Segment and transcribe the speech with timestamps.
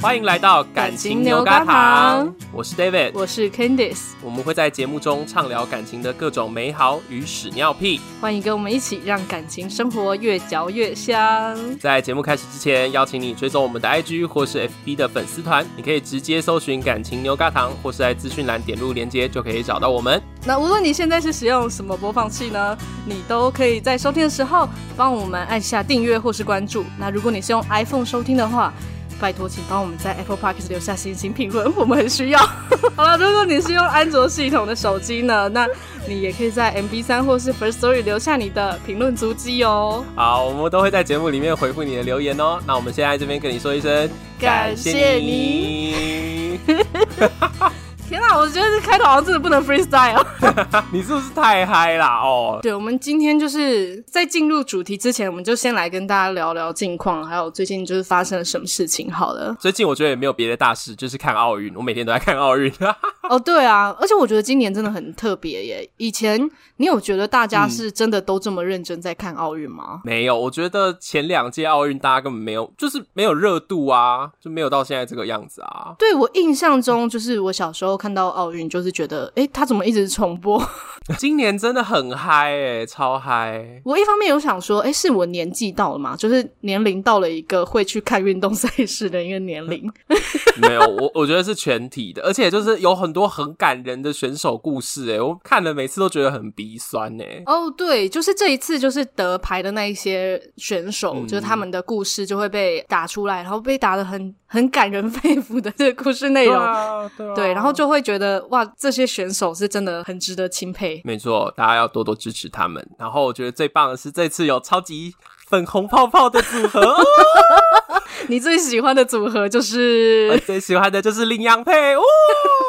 [0.00, 11.54] 欢迎来到感情牛轧糖，我是 David，我是 Candice，我们会在节目中畅聊感情的各种美好与屎尿屁，欢迎跟我们一起让感情生活越嚼越香。
[11.78, 20.20] 在节目开始之前，邀请你追踪我们的 IG 或是 FB 的粉丝团，你可以直接搜寻感情牛轧糖，或是在资讯栏点入链接就可以找到我们。
[20.46, 22.74] 那无论你现在是使用什么播放器呢，
[23.04, 26.86] 你都可以在收听的时候帮我们按下订阅或是关注。
[26.98, 28.72] 那如果你是用 iPhone 收听的话，
[29.20, 32.38] 拜托，请帮我们在 Apple Podcast 留下星星评论，我们很需要。
[32.96, 35.68] 好了，如果你是用安卓系统的手机呢，那
[36.08, 40.04] 你也可以在 MB3 或是 First Story 留下你的评论足迹哦。
[40.16, 42.58] 好，我们都会在节目里面回复你的留言哦。
[42.66, 44.08] 那我们现在这边跟你说一声，
[44.38, 46.58] 感谢你。
[48.10, 50.20] 天啊，我觉得这开头好像真的不能 freestyle。
[50.90, 52.20] 你是不是太嗨啦？
[52.20, 59.08] 哦，对，我们今天就是在进入主题之前，我们就先来跟大家聊聊近况，还有最近就是发生了什么事情。
[59.12, 61.72] 好了，最近我觉得也没有别的大事，就是看奥运。
[61.76, 62.72] 我每天都在看奥运。
[63.30, 65.88] 哦，对啊，而且我觉得今年真的很特别耶。
[65.98, 69.84] 以前你有觉得大家是真的都这么认真在看奥运吗？
[69.94, 75.94] 嗯，没有，我觉得前两届奥运大家根本没有，就是没有热度啊，就没有到现在这个样子啊。
[75.96, 77.99] 对，我印象中，就是我小时候。
[78.00, 80.58] 看到奥运就是觉得，哎、欸，他怎么一直重播？
[81.18, 83.82] 今年真的很嗨，哎，超嗨！
[83.84, 89.92] 我一方面有想说，哎、欸，是我年纪到了嘛，就是年龄到了一个会去看运动赛事的一个年龄。
[90.56, 97.42] 没有，我我觉得是全体的，而且就是有很多很感人的选手故事，哎，我看了每次都觉得很鼻酸，哎。
[97.44, 111.00] 哦，对，就是这一次就是得牌的那一些选手，嗯、就是他们的故事就会被打出来，然后被打的很很感人肺腑的这个故事内容，对啊，对啊，对，然后就会觉得哇，这些选手是真的很值得钦佩。
[111.04, 112.84] 没错，大家要多多支持他们。
[112.98, 115.14] 然后我觉得最棒的是这次有超级
[115.46, 116.80] 粉红泡泡的组合，
[118.28, 120.28] 你最喜欢的组合就是？
[120.32, 122.02] 我最喜欢的就是羚羊配哦，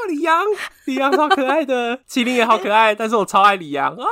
[0.10, 0.44] 李阳，
[0.86, 4.06] 李阳超可爱的，麒麟也好可爱，但是我超爱李阳哦。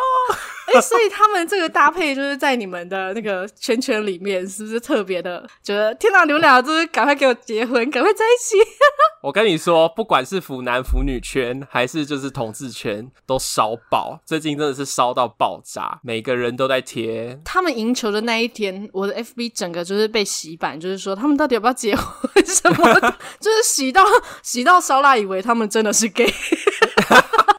[0.68, 5.44] 哎、欸，所以他们这个搭配就是在你们的那个圈圈里面，是不是特别的？
[5.64, 8.56] 觉得天哪，你们俩就是赶快给我结婚，赶快在一起！
[9.24, 14.20] 我跟你说，不管是腐男腐女圈，还是就是同志圈，都烧爆。
[14.24, 17.40] 最近真的是烧到爆炸，每个人都在贴。
[17.44, 22.94] 他们赢球的那一天，我的 FB 整个就是被洗版，就是说他们到底要不要结婚什么，
[23.40, 24.04] 就是洗到
[24.42, 26.34] 洗到烧腊，以为他们真的是 gay。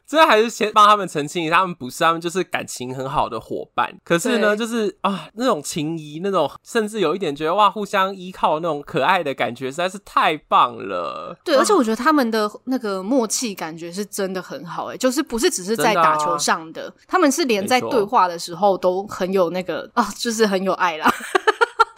[0.07, 3.89] 这还是先帮他们澄清一下，他们不是，他们就是感情很好的伙伴。
[4.03, 11.33] 可是呢，就是啊，那种情谊，那种甚至有一点觉得哇，互相依靠那种可爱的感觉，实在是太棒了。
[11.45, 21.09] 对，而且我觉得他们的那个默契感觉是真的很好，哎，就是不是只是在打球上的，的啊、他们是连在对话的时候都很有那个啊，就是很有爱啦。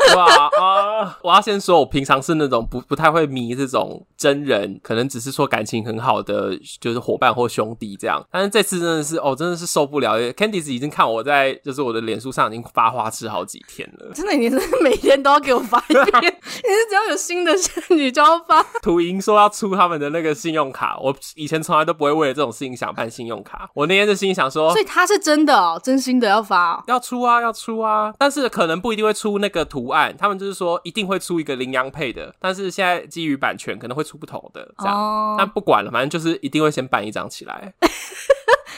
[0.16, 1.18] 哇啊！
[1.24, 8.24] 我要先说，我平常是那种不不太会迷这种真人，可能只是说感情很好的，就是伙伴或兄弟这样。
[8.31, 10.18] 但是这次真的是哦，真的是受不了。
[10.34, 14.12] Candice 已经看我在就是我的脸书上已经发花痴好几天了。
[14.14, 16.06] 真的，你是每天都要给我发一遍？
[16.24, 18.64] 你是只要有新的仙女就要发？
[18.81, 23.70] 土银说要出他们的那个信用卡，我以前从来都不会为了这种事情想办信用卡。
[23.74, 30.16] 我那天就心里想说，所以他是真的哦，真心的要发哦，要出啊，要出啊，但是可能不一定会出那个图案。
[30.18, 35.38] 他们就是说一定会出一个羚羊配的，但是现在基于版权可能会出不同的这样，oh.
[35.38, 37.74] 但不管了，反正就是一定会先办一张起来。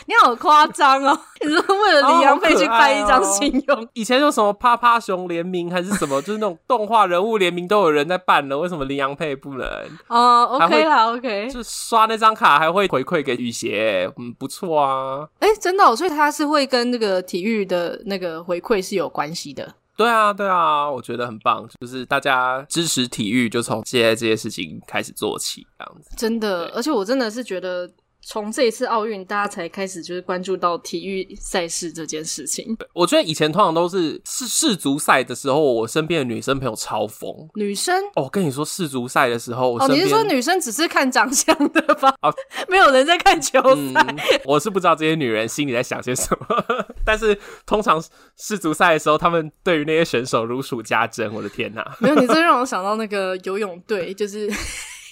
[0.07, 1.19] 你好夸张哦！
[1.41, 3.75] 你说为了羚羊配去办一张信用？
[3.75, 9.67] 哦哦、以前有什么趴趴熊联名还是什么，就是那种动画人物联名都有人在办了，为什么羚羊配不能？
[10.07, 15.27] 哦、oh,，OK 啦，OK，就刷那张卡还会回馈给雨鞋，嗯，不错啊。
[15.39, 19.73] 哎、欸，真的、哦，所以他是会跟那个体育的那个回馈是有关系的。
[19.95, 26.09] 对啊，对啊，我觉得很棒，就是大家支持体育，就从现在这些事情开始做起，这样子。
[26.17, 27.89] 真的，而且我真的是觉得。
[28.27, 32.75] 从这一次奥运，大家才开始就是关注到体育赛事这件事情。
[32.91, 37.31] 我觉得以前通常都是世世足赛的时候，我身边的女生朋友超疯。
[37.53, 37.95] 女生？
[38.15, 42.15] 哦，我跟你说世足赛的时候，哦，你是说女生只是看长相的吧？
[42.23, 42.33] 哦，
[42.67, 44.01] 没有人在看球赛。
[44.07, 46.65] 嗯，我是不知道这些女人心里在想些什么，
[47.05, 47.37] 但是
[47.67, 48.03] 通常
[48.37, 51.31] 世足赛的时候，他们对于那些选手如数家珍。
[51.31, 51.95] 我的天哪！
[51.99, 54.51] 没有，你这让我想到那个游泳队，就是。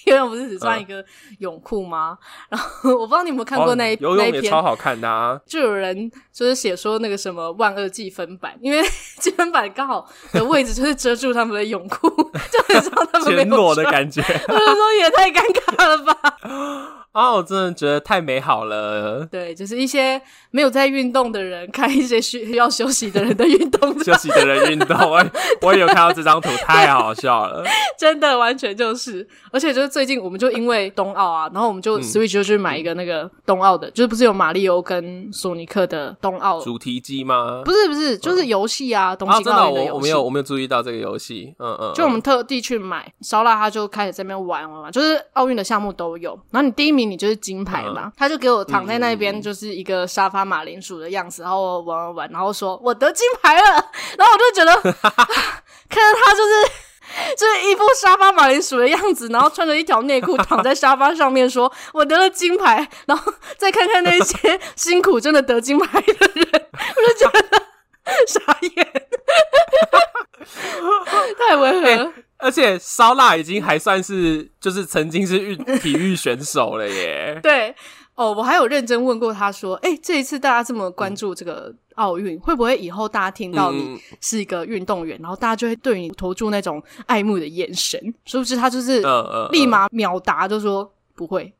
[0.04, 1.04] 游泳不是只穿一个
[1.38, 2.18] 泳裤吗？
[2.48, 5.40] 然后我不知道你有没有看过那一、哦、游泳也超好看的啊！
[5.46, 8.82] 就有人就是写说那个什么万恶计分板，因为
[9.18, 14.20] 积分板刚好的位置就是遮住他们的泳裤，就很像他们全 裸的感觉。
[14.48, 17.03] 我就说也太尴尬了吧！
[17.14, 19.24] 哦，我真的觉得太美好了。
[19.30, 20.20] 对，就是一些
[20.50, 24.96] 没有在运动的人看一些需要休息的人的运动， 休息的人运动。
[24.98, 25.24] 我
[25.62, 27.64] 我也有看到这张图，太好笑了，
[27.96, 29.26] 真的完全就是。
[29.52, 37.62] 而且就是最近，我们就因为冬奥啊，然后我们就 Switch 就去买一个那个冬奥的，嗯、就是不是有马里欧跟索尼克的冬奥主题机吗？
[37.64, 41.54] 不是不是，就是游戏啊，东西奥运的我我没有我没有注意到这个游戏。
[41.60, 46.36] 嗯嗯，就我们特地去买，烧腊他就开始在那边玩玩玩，就是奥运的项目都有。
[46.50, 48.02] 然后你第一名，你就是金牌嘛。
[48.06, 53.90] 嗯、他就给我躺在那边，就是一个沙发马铃薯的样子，然后玩玩玩，然后说我得金牌了。
[54.18, 56.72] 然后我就觉得， 看着他就是。
[57.36, 67.62] 就是一副沙发马铃薯的样子，然后穿着一条内裤躺在沙发上面，说：“我得了金牌。”然后再看看那些 辛苦真的得金牌的人，我就觉得
[68.26, 69.06] 傻眼，
[71.38, 72.12] 太违和了。
[72.38, 77.38] 而且烧腊已经还算是就是曾经是运体育选手了耶。
[77.42, 77.74] 对。
[78.16, 88.00] 哦，我还有认真问过他说：“哎，这一次大家这么关注这个奥运，会不会以后大家听到你是一个运动员，然后大家就会对你投注那种爱慕的眼神？
[88.24, 89.02] 是不是？”他就是
[89.50, 91.52] 立马秒答，就说不会。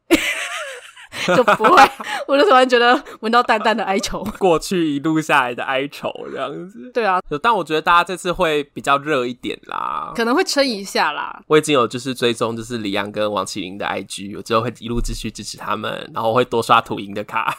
[1.36, 1.82] 就不会，
[2.26, 6.90] 我就突然觉得闻到淡淡的哀愁， 过去一路下来的哀愁这样子。
[6.92, 11.42] 对啊，但我觉得大家这次会比较热一点啦，可能会撑一下啦。
[11.46, 17.54] 我已经有就是追踪，就是李阳跟王麒麟的 IG，我之后会一路继续支持他们，然后我会多刷土银的卡。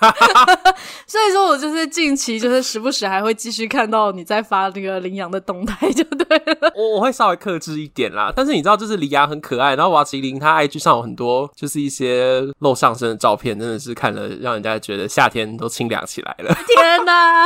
[1.07, 6.71] 所以说，我就是近期就是时不时还会继续看到你在发那个林洋的动态，就对了。
[6.75, 13.54] 我我会稍微克制一点啦，但是你知道，就是李阳很可爱，然后王麒麟他 IG 上有很多就是一些露上身的照片。
[13.57, 16.53] 真的是看了，让人家觉得夏天都清凉起来了。
[16.67, 17.45] 天哪，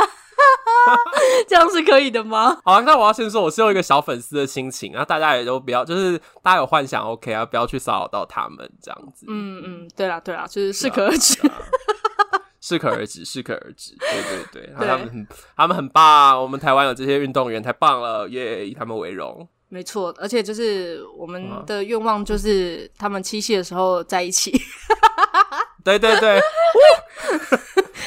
[1.48, 2.58] 这样是可以的吗？
[2.64, 9.26] 好，啊那我要先说，我是用一个小粉丝的心情，然后大家也都不要，就是大家有幻想，OK 啊，不要去骚扰到他们这样子。
[9.28, 11.38] 嗯嗯，对啦对啦，就是适可而止，
[12.60, 13.96] 适可而止，适可而止。
[13.98, 14.08] 对
[14.52, 15.26] 对对，他们很，
[15.56, 19.48] 他们很棒，我们台湾有这些运动员太棒了，耶，以他们为荣。
[19.72, 24.60] 没错，而且就是我们的愿望就是他们七夕的时候在一起。
[25.84, 26.40] 对对对，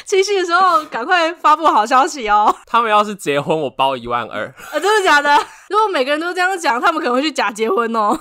[0.04, 2.54] 七夕 的时候赶快发布好消息哦！
[2.66, 4.46] 他们要是结婚，我包一万二。
[4.72, 5.36] 啊，真的假的？
[5.70, 8.18] 如果每个人都这样讲，他们可能会去假结婚哦。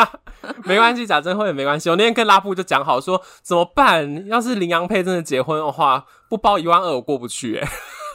[0.64, 1.90] 没关系，假证婚也没关系。
[1.90, 4.26] 我那天跟拉布就讲好说，怎么办？
[4.28, 7.68] 要是林洋配真的结婚的话，不包一万二我过不去哎。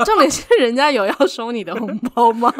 [0.05, 2.51] 重点是人家有要收你的红包吗？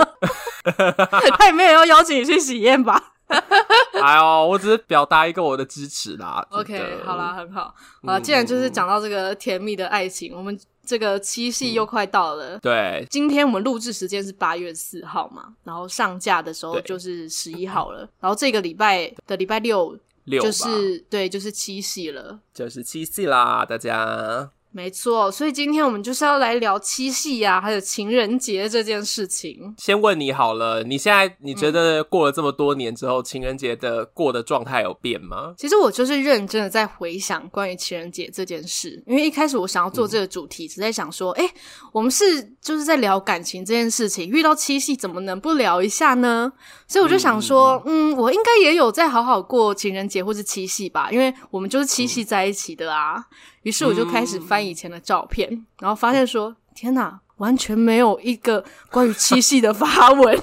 [1.39, 3.10] 他也没有要邀请你去喜宴吧？
[4.01, 6.45] 哎呦，我只是表达一个我的支持啦。
[6.49, 7.73] OK，好啦，很好。
[8.03, 12.57] 啊，既然就是讲到这个甜蜜的爱情，嗯、我们这个七夕又快到了。
[12.59, 17.99] 对，今天我们录制时间是八月四号嘛，然后上架的时候就是十一号了。
[18.19, 19.95] 然后这个礼拜的礼拜六，
[20.41, 24.49] 就是对，就是七夕了，就是七夕啦，大家。
[24.73, 29.75] 没错，所以今天我们就是要来聊七夕呀、啊，还有情人节这件事情。
[29.77, 35.53] 先问你好了，你现在你觉得过了这么多年之后，嗯、情人节的过的状态有变吗？
[35.57, 41.49] 其实我就是认真的在回想关于情人节这件事，因为一开始我想要做这个主题，只、嗯、在想说，哎，
[41.91, 46.53] 我们是就是在聊感情这件事情，遇到七夕怎么能不聊一下呢？
[46.87, 53.25] 所以我就想说，嗯，嗯，我应该也有在好好过情人节或是七夕吧，因为我们就是七夕在一起的啊。
[53.63, 60.35] 嗯于是我就开始翻以前的照片，嗯、然后发现说：“天哪，完全没有一个关于七夕的发文。”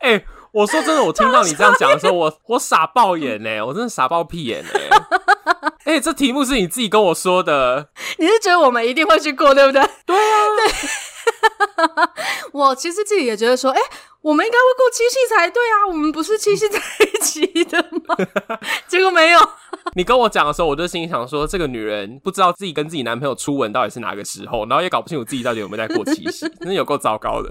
[0.00, 4.70] 哎、欸，我说真的，我听到你这样讲的时候，我我傻爆眼呢，我真的傻爆屁眼呢。
[5.84, 7.88] 哎、欸，这题目是你自己跟我说的，
[8.18, 9.82] 你是觉得我们一定会去过，对不对？
[10.06, 10.72] 对啊，对。
[12.52, 13.86] 我其实自己也觉得说，哎、欸，
[14.22, 18.16] 我们应该会过七夕才对啊，我们不是七夕在一起的吗？
[18.86, 19.40] 结果没有。
[19.96, 27.48] 你跟我讲的时候，我就心里想说，这个女人不知道自己跟自己男朋友初吻到底是哪个时候，然后也搞不清楚自己到底有没有在过七夕，真的有够糟糕的。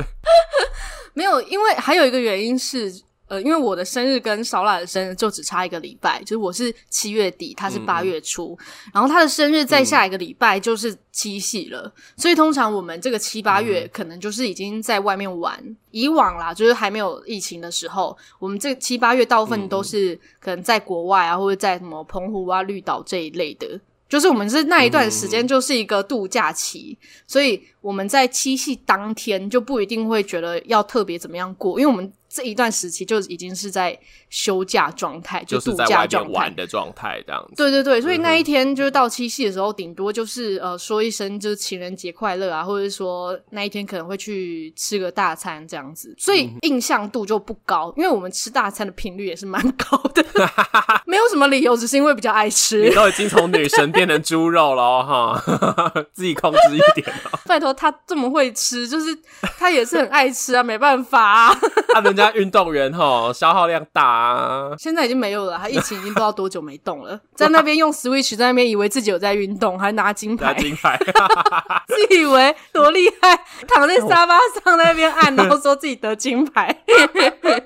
[1.14, 3.09] 没有，因为还有一个原因是。
[3.30, 15.56] 呃，因为我的生日跟少懒的生日就只差一个礼拜，就是我是七月底，他是八月初，嗯、然后他的生日在下一个礼拜就是七夕了，嗯、所以通常我们这个七八月可能就是已经在外面玩。
[15.64, 23.80] 嗯、以往啦，就是还没有疫情的时候，我们这七八月大部分都是可能在国外啊，或者在什么澎湖啊、绿岛这一类的。
[24.08, 33.98] 就是我们是那一段时间就是一个度假期，嗯、所以我们在七夕当天就不一定会觉得要特别怎么样过，因为我们这一段时期就已经是在
[34.30, 37.56] 休假状态，就度假状态，玩的状态这样子。
[37.56, 50.24] 对对对，所以那一天就是到七夕的时候，顶多就是呃说一声就是情人节快乐啊，或者说那一天可能会去吃个大餐这样子，所以印象度就不高，因为我们吃大餐的频率也是蛮高的，
[51.08, 52.88] 没有什么理由，只是因为比较爱吃。
[52.88, 55.44] 你都已经从女神变成猪肉了哈，
[56.14, 57.40] 自己控制一点哦。
[57.48, 59.18] 拜托他这么会吃，就是
[59.58, 61.60] 他也是很爱吃啊，没办法啊。
[62.20, 64.76] 家运动员哈， 消耗量大啊。
[64.78, 71.00] 现在已经没有了，他疫情已经不知道多久没动了， 在那边用 Switch，在那边以为自己有在运动，还拿金牌，拿金牌，
[71.88, 76.84] 自以为多厉害，躺在沙发上那边按，然后说自己得金牌。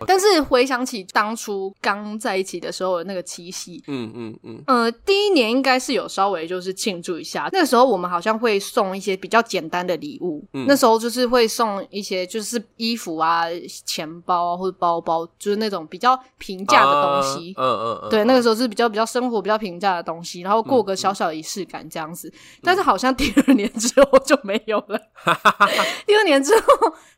[0.06, 13.46] 但是回想起当初刚在一起的时候的那个七夕，嗯嗯嗯，呃，第一年应该是有稍微就是庆祝一下，那个时候我们好像会送一些比较简单的礼物，嗯、那时候就是会送一些就是衣服啊、
[13.86, 22.28] 钱包啊或者包包，就是那种比较平价的东西，嗯嗯嗯，对，那个时候是比较比较生活比较平价的东西，然后过个小小仪式感这样子。
[22.28, 25.00] 嗯、但是好像第二年之后就没有了，
[26.06, 26.66] 第二年之后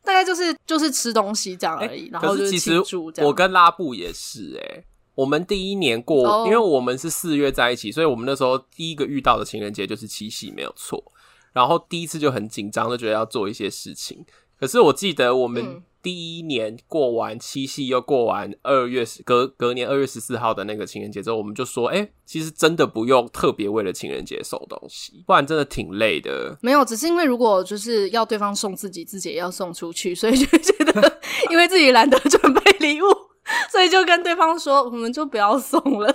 [0.02, 3.28] 大概就是就是吃东西这样而已，欸、然后就是庆祝这样。
[3.28, 4.84] 我跟拉布也是哎、欸
[5.16, 6.46] 我们第一年过，oh.
[6.46, 11.02] 因为我们是四月在一起，所以我们那时候第一个遇到的情人节就是七夕，没有错。
[11.54, 14.22] 然后第一次就很紧张，就觉得要做一些事情。
[14.60, 26.56] 可是我记得我们第一年过完七夕，又过完二月隔隔年二月十四号的那个情人节之后，我们就说，哎，其实真的不用特别为了情人节送东西，不然真的挺累的。
[26.62, 31.18] 没有，只是因为如果就是要对方送自己，自己也要送出去，所以就觉得
[31.50, 33.06] 因为自己懒得准备礼物。
[33.70, 36.12] 所以就跟对方说，我们就不要送了。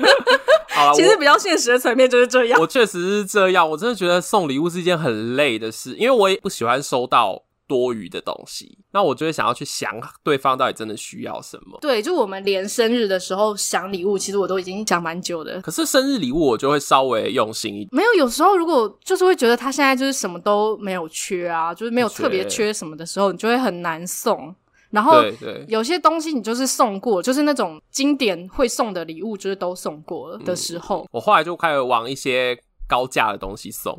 [0.94, 2.58] 其实比较现实的层面就是这样。
[2.60, 8.78] 我确实是这样，我真的觉得送礼物是一件很累的事，因为我也不喜欢收到多余的东西。
[8.92, 9.92] 那我就会想要去想
[10.22, 11.78] 对方到底真的需要什么。
[11.80, 15.60] 对，就我们连生日的时候想礼物，其实我都已经想蛮久的。
[15.62, 17.88] 可是生日礼物我就会稍微用心一点。
[17.92, 24.54] 没有，有时候如果就是会觉得他现在就是什么都没有缺啊，就是没有特别缺什么的时候，你就会很难送。
[24.90, 25.24] 然后
[25.66, 32.56] 有些东西你就是送过，就是那种经典会送的礼物，就是都送过了的时候，嗯，我后来就开始往一些。
[32.86, 33.98] 高价的东西送，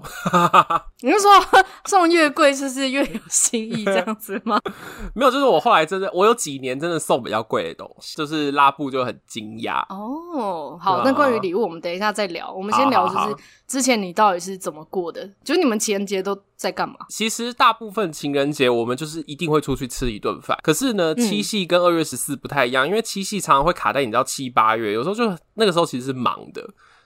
[1.02, 1.32] 你是说
[1.86, 4.60] 送越贵，是不是越有心意这样子吗？
[5.16, 9.82] 没有，就是我后来真的，我有几年真的送比较贵的东西，就是拉布就很惊讶。
[9.90, 12.52] 哦，好，那关于礼物，我们等一下再聊。
[12.54, 13.36] 我们先聊就是
[13.68, 15.28] 之前你到底是怎么过的？
[15.44, 16.96] 就是你们情人节都在干嘛？
[17.10, 20.58] 其实大部分情人节我们就是一定会出去吃一顿饭。
[20.62, 26.64] 可是呢，七夕跟二月十四不太一样，因为七夕常常会卡在你知道七八月，有时候就那个时候其实是忙的。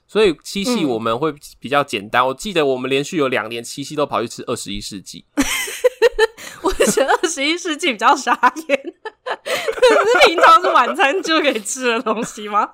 [0.09, 2.23] 所以七夕我们会比较简单。
[2.23, 5.23] 嗯、我记得我们连续有两年七夕都跑去吃二十一世纪。
[6.63, 8.33] 我觉得二十一世纪比较傻
[8.67, 8.93] 眼。
[9.23, 9.35] 可
[9.85, 12.67] 是平常是晚餐就可以吃的东西吗？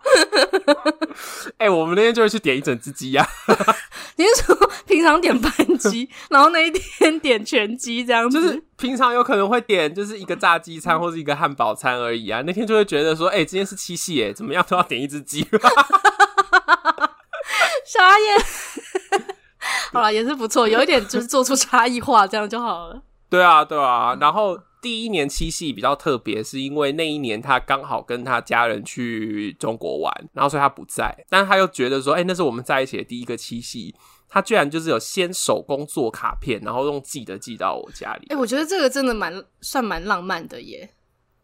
[1.59, 3.27] 哎、欸，我们那天就会去点一整只鸡呀。
[4.15, 8.39] 你是说平常点半鸡，然后那一天点全鸡这样子？
[8.39, 12.41] 就是平常有可能会点就是一个炸鸡餐或是一个汉堡餐而已啊。
[12.47, 15.45] 那天就会觉得说，哎、欸，今天是七夕，哎，怎么样都要点一只鸡。
[18.15, 19.25] 傻眼，
[19.91, 23.01] 好了，也是不错， 有一点就是做出差异化，这样就好了。
[23.29, 24.15] 对啊，对啊。
[24.21, 33.93] 然后第一年七夕比较特别，是因为那一年他刚好跟他家人去中国玩，然后所以他不在，但是他又觉得说，哎、欸，那是我们在一起的第一个七夕，
[34.29, 38.27] 他居然就是有先手工做卡片，然后用寄的寄到我家里。
[38.29, 40.89] 哎、欸，我觉得这个真的蛮算蛮浪漫的耶。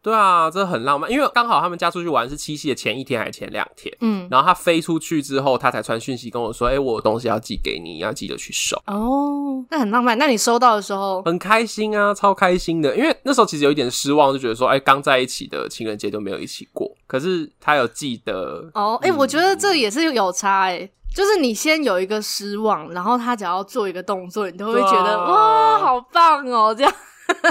[0.02, 8.76] 对啊，这很浪漫，因为刚好他们家出去玩是七夕的前一天还是前两天，嗯，然后他飞出去之后，他才传讯息跟我说，哎，我有东西要寄给你，要记得去收。
[8.86, 10.18] 哦，那很浪漫。
[10.18, 12.96] 那你收到的时候很开心啊，超开心的。
[12.96, 16.90] 因为那时候其实有一点失望，就觉得说，哎，刚在一起的情人节都没有一起过。
[17.06, 18.68] 可是他有记得。
[18.74, 26.92] 哦，哎，我觉得这也是有差哎，就是你先有一个失望，然后他只要做一个动作，你都会觉得、啊、哇，好棒哦，这样。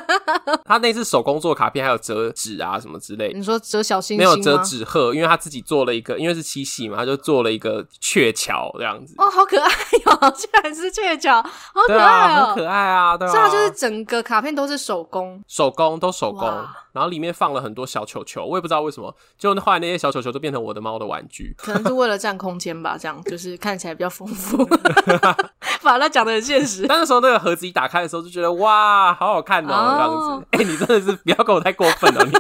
[0.66, 3.38] 他那次手工做卡片，还有折纸啊什么之类的。
[3.38, 4.18] 你说折小星星？
[4.18, 9.14] 没有折纸鹤，因为他自己做了一个，因为是七夕嘛，他就做了一个鹊桥这样子。
[9.18, 10.32] 哦，好可爱哟！
[10.36, 13.18] 居然是鹊桥，好可爱哦，很可爱啊！
[13.18, 16.50] 对啊，所以他就是整个卡片都是手工，手工都手工。
[16.94, 24.66] 然后里面放了很多小球球，我也不知道为什么，就后来那些小球球都变成我的猫的玩具，可能是为了占空间吧，这样就是看起来比较丰富，
[25.84, 26.86] 把它讲的很现实。
[26.90, 30.48] 但那时候那个盒子一打开的时候，就觉得哇，好好看哦，这样子。
[30.52, 30.62] 哎、oh.
[30.62, 32.32] 欸，你真的是不要跟我太过分了，你。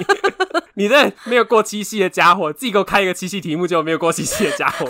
[0.75, 4.85] 你这没有过七夕的家伙，自己给我开一个七夕题目，就没有过七夕的家伙。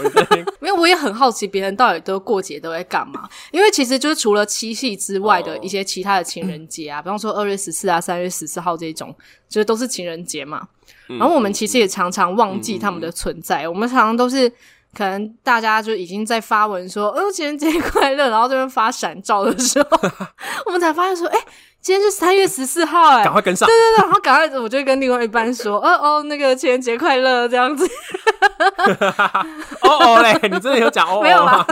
[0.60, 3.28] 没有，我也很好奇别人到底都过节都在干嘛？
[3.52, 9.16] 因为其实就是除了七夕之外的一些其他的情人节啊，哦、比方说二月十四啊、三月十四号这种，
[9.50, 10.68] 就是都是情人节嘛。
[11.10, 14.52] 嗯、然后我们其实也常常忘记他们的存在，嗯、我们常常都是
[14.98, 20.00] 可能大家就已经在发文说“哦，情人节快乐”，然后这边发闪照的时候，
[20.66, 21.38] 我们才发现说：“哎。”
[21.82, 23.68] 今天是三月十四号，哎，赶快跟上！
[23.68, 27.90] 对对对，然后赶快，我就跟另外一半说， 哦哦，那个情人节快乐，这样子。
[29.82, 31.22] 哦哦嘞，你真的有讲哦？
[31.24, 31.66] 没有啦，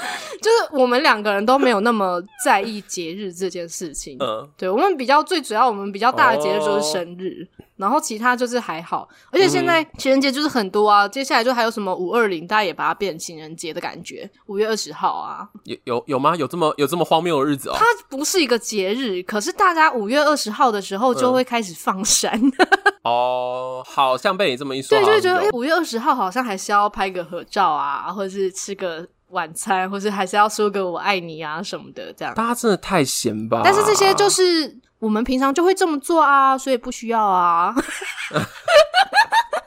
[0.40, 4.16] 就是我们两个人都没有那么在意节日这件事情。
[4.20, 7.46] 嗯，对，我们比较最主要，我们比较大的节日就是生日。
[7.58, 11.06] 哦然后其他就是还好，而且现在情人节就是很多啊。
[11.06, 14.30] 嗯、接下来就还有什么五二零，大家也把它变成情人节的感觉。
[14.48, 16.36] 五月二十号啊，有有有吗？
[16.36, 17.76] 有这么有这么荒谬的日子哦？
[17.78, 22.30] 它不是一个节日，可是大家五月二十号的时候就会开始放山。
[22.38, 22.52] 嗯、
[23.04, 32.34] 哦，好像被你这么一说，对，就会觉得五月二十号好像还是要拍个合照啊，或者是吃个晚餐，或是还是要说个我爱你啊什么的，这样。
[32.34, 33.62] 大家真的太闲吧？
[33.64, 34.78] 但是这些就是。
[35.00, 37.74] 我们平常就会这么做啊，所以不需要啊。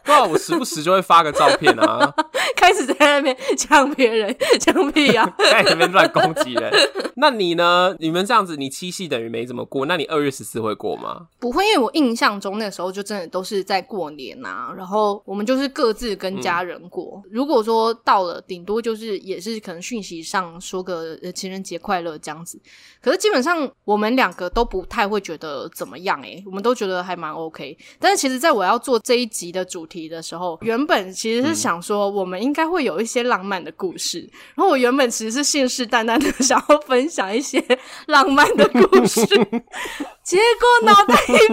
[0.05, 2.13] 对啊，我时不时就会发个照片啊。
[2.55, 5.29] 开始在那边呛别人， 呛屁啊！
[5.51, 6.71] 在那边乱攻击人。
[7.15, 7.93] 那你呢？
[7.99, 9.85] 你们这样子，你七夕等于没怎么过。
[9.85, 11.27] 那你二月十四会过吗？
[11.39, 14.73] 不会，因为我印象中那时候就真的都是在过年呐、啊。
[14.77, 17.21] 然后我们就是各自跟家人过。
[17.25, 22.59] 嗯、如果说到了，顶多就是也是可能讯息上说个情人节快乐这样子。
[23.01, 27.77] 可是基本上我们两个都不太会觉得怎么样诶、欸，我们都觉得还蛮 OK。
[27.99, 34.19] 但是其实在我要做这一集的主题的时候，原本其实是想说我们应该会有一些浪漫的故事。
[34.55, 37.63] 然后我原本其实是信誓旦旦的 想要分享一些
[38.07, 39.21] 浪漫的故事，
[40.23, 41.47] 结果脑袋一片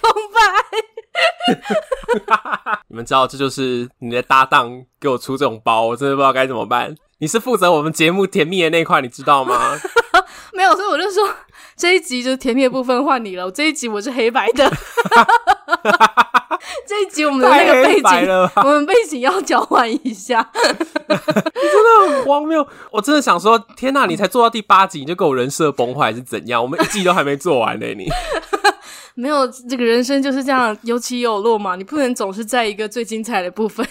[0.00, 0.40] 空白。
[2.88, 6.94] 你们知道这就是你的搭档给我出这种包，我真的不知道该怎么办。
[7.18, 9.78] 你是负责我们节目甜蜜的那块，你知道吗？
[10.52, 11.28] 没有，所以我就说
[11.76, 13.46] 这一集就是甜蜜的部分换你了。
[13.46, 14.70] 我这一集我是黑白的。
[16.86, 20.48] 这一集我们的那个背景，我们背景要交换一下。
[20.54, 24.06] 你真的很荒谬，我真的想说，天哪！
[24.06, 26.62] 你才做到第八集，你就给我人设崩坏，还是怎样？
[26.62, 28.06] 我们一季都还没做完呢，你
[29.14, 33.86] 没有这个人生就是这样有起有落嘛，你不能总是在一个最精彩的部分。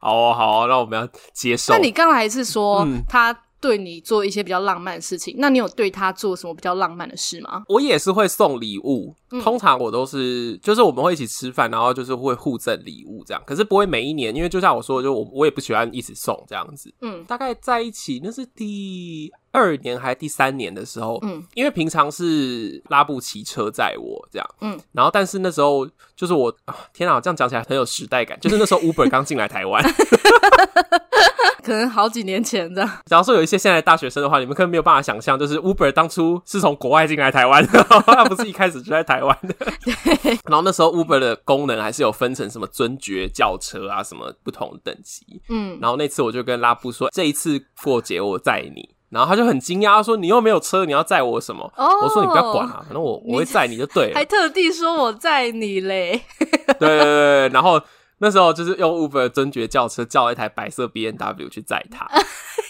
[0.00, 1.72] 好哦，好哦，那我们要接受。
[1.72, 3.36] 那你刚才是说、嗯、他？
[3.62, 7.62] 对你做一些比较浪漫的事情，那你有对他做什么比较浪漫的事吗？
[7.68, 16.92] 我也是会送礼物，嗯、通常我都是就是我们会一起吃饭，然后就是会互赠礼物这样，可是不会每一年，因为就像我说的，就我我也不喜欢一直送这样子。
[17.00, 29.82] 嗯，大概在一起那是第二年还是第三年的时候，嗯，因为平常是拉布骑车载我这样，嗯，然后但是那时候就是我啊，天啊，这样讲起来很有时代感，就是那时候 Uber 刚进来台湾。
[31.62, 32.90] 可能好几年前这样。
[33.04, 39.54] 假如说有一些现在的大学生的话，你们可能没有办法想象，就是 Uber 当初是从国外进来台湾的，它不是一开始就在台湾的。
[39.84, 40.38] 对。
[40.44, 45.40] 然后那时候 Uber 的功能还是有分成什么尊爵轿车啊，什么不同等级。
[45.48, 45.78] 嗯。
[45.80, 48.88] 然后那次我就跟拉布说，这一次过节我载你。
[49.10, 51.88] 然后他就很惊讶，他说：“你又没有车，你要载我什么？”哦。
[52.02, 56.22] 我说：“你不要管啊，反正我我会载你就对了。” 还特地说我载你嘞。
[56.78, 57.80] 对对对，然后。
[58.22, 62.06] 那时候就是用 Uber 尊爵轿车叫了一台白色 B N W 去载他，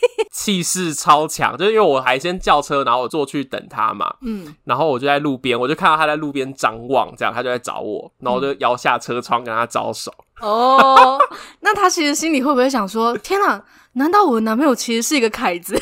[0.33, 1.57] 气势超强。
[1.57, 4.15] 就是因为我还先叫车，然后我坐去等他嘛。
[4.23, 10.13] 嗯，然后我就在路边，我就看到他在路边张望，这样他就在找我，然后我就摇下车窗跟他招手。
[10.41, 11.19] 哦，
[11.61, 13.63] 那他其实心里会不会想说：天哪，
[13.95, 15.81] 难道我男朋友其实是一个凯子？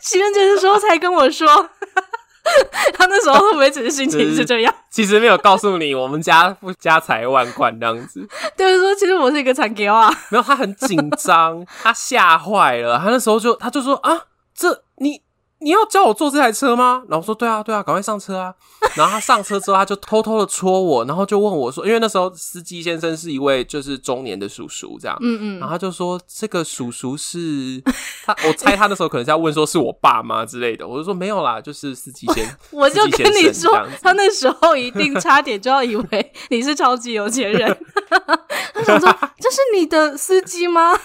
[0.00, 1.70] 情人节的时候才跟我说。
[2.94, 4.74] 他那时候会不会只是心情是这样？
[4.90, 8.26] 其实没有告诉你，我们家不家财万贯这样子。
[8.56, 10.10] 就是说，其实我是一个残疾啊。
[10.30, 12.98] 没有，他很紧张，他吓坏了。
[12.98, 14.22] 他那时候就他就说啊，
[14.54, 15.20] 这你。
[15.58, 17.02] 你要教我坐这台车吗？
[17.08, 18.54] 然后我说对啊，对啊，赶快上车啊！
[18.94, 27.82] 然后他上车之后，他就偷偷的戳我，然后就问我说，因为那时候司机先生是一位就是中年的叔叔，这样，嗯嗯，然后他就说这个叔叔是
[28.24, 37.78] 他，我猜他那时候可能是要问说是我爸妈之类的，我就说没有啦，就是司机先， 我就跟你说，他那时候一定差点就要以为你是超级有钱人，
[38.74, 40.98] 他想说这是你的司机吗？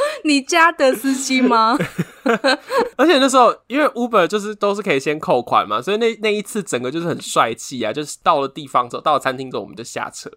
[0.24, 1.76] 你家的司机吗？
[2.96, 7.92] 而且那时候，因为 Uber 就是都是可以先扣款嘛，所以那那一次整个就是很帅气啊！
[7.92, 10.30] 就是到了地方之后，到了餐厅之后，我们就下车。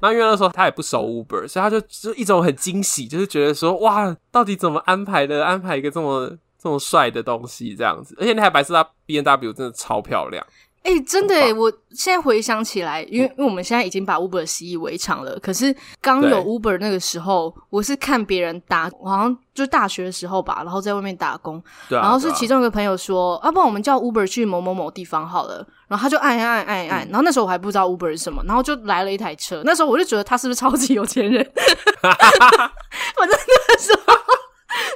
[0.00, 5.44] 那因为那时候他也不熟 Uber，所以他就就一种很惊喜，就是觉得说哇，到底怎么安排的？
[5.44, 6.30] 安排一个这么
[6.62, 8.14] 这么帅的东西这样子。
[8.20, 10.44] 而且那台白色的 B N W 真的超漂亮。
[10.84, 15.38] 哎、欸，真的欸，我现在回想起来，因为因为我们现在已经把 Uber 习以为常了。
[15.40, 21.62] 可是刚有 Uber 那个时候，我是看别人打，好像就大学的时候吧，然后在外面打工。
[21.88, 29.62] 然后是其中一个朋友说：“啊，不然我们叫 Uber 去某某某地方好了。”然后他就按按按按按，然后那时候我还不知道 Uber 是什么，然后就来了一台车。
[29.64, 31.44] 那时候我就觉得他是不是超级有钱人？
[32.00, 34.14] 反正那个时候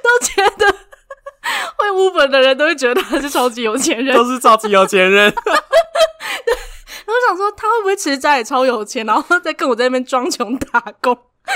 [0.03, 0.75] 都觉得。
[1.77, 5.33] 会 Uber 的人都会觉得他是超级有钱人，都是超级有钱人。
[5.45, 11.17] 对， 然后我想说他会不会其实家里超有钱，然后再跟我在那边装穷打工。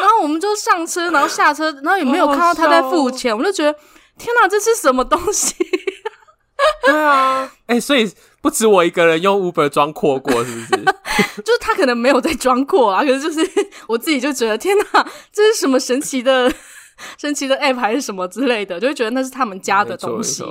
[0.00, 3.72] 然后我们就上车，然后下车，然后也没有看到他在付钱，我就觉得
[4.16, 5.54] 天哪，这是什么东西？
[6.84, 8.10] 对啊，哎、欸，所以
[8.40, 10.84] 不止我一个人用 Uber 装阔过，是不是？
[11.44, 13.48] 就是他可能没有在装阔啊，可是就是
[13.86, 16.52] 我自己就觉得天哪，这是什么神奇的？
[17.18, 20.42] 神奇的 app 还是什么之类的，就会觉得那是他们家的东西，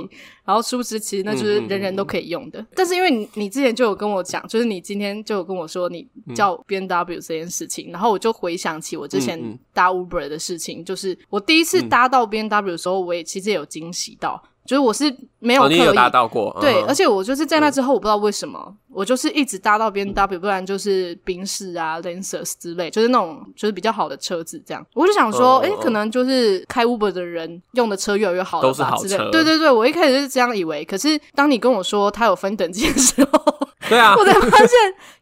[0.44, 2.60] 然后殊不知其实那就是人人都可以用的。
[2.60, 14.42] 嗯嗯嗯、但是因为你你之前就有跟我讲，就是你今天就有跟我说你叫 B N W 这件事情，嗯、然后我就回想起我之前搭 Uber 的事情，就是我第一次搭到 B N W 的时候，我也其实也有惊喜到。
[14.68, 15.04] 就是我是
[15.38, 24.86] 没有刻意、哦、搭到过，对，嗯、而且我就是在那之后，我不知道为什么，嗯、我就是一直搭到 BMW，、嗯、不然就是宾士啊、Lancers 之类，就是那种就是比较好的车子这样。
[24.92, 29.30] 我就想说，哎、嗯欸、可能就是开 Uber 的人用的车越来越好了吧，都是好车。
[29.30, 34.68] 对对对，我一开始是这样以为，可是当你跟我说它有分等级的时候，对啊， 我才发现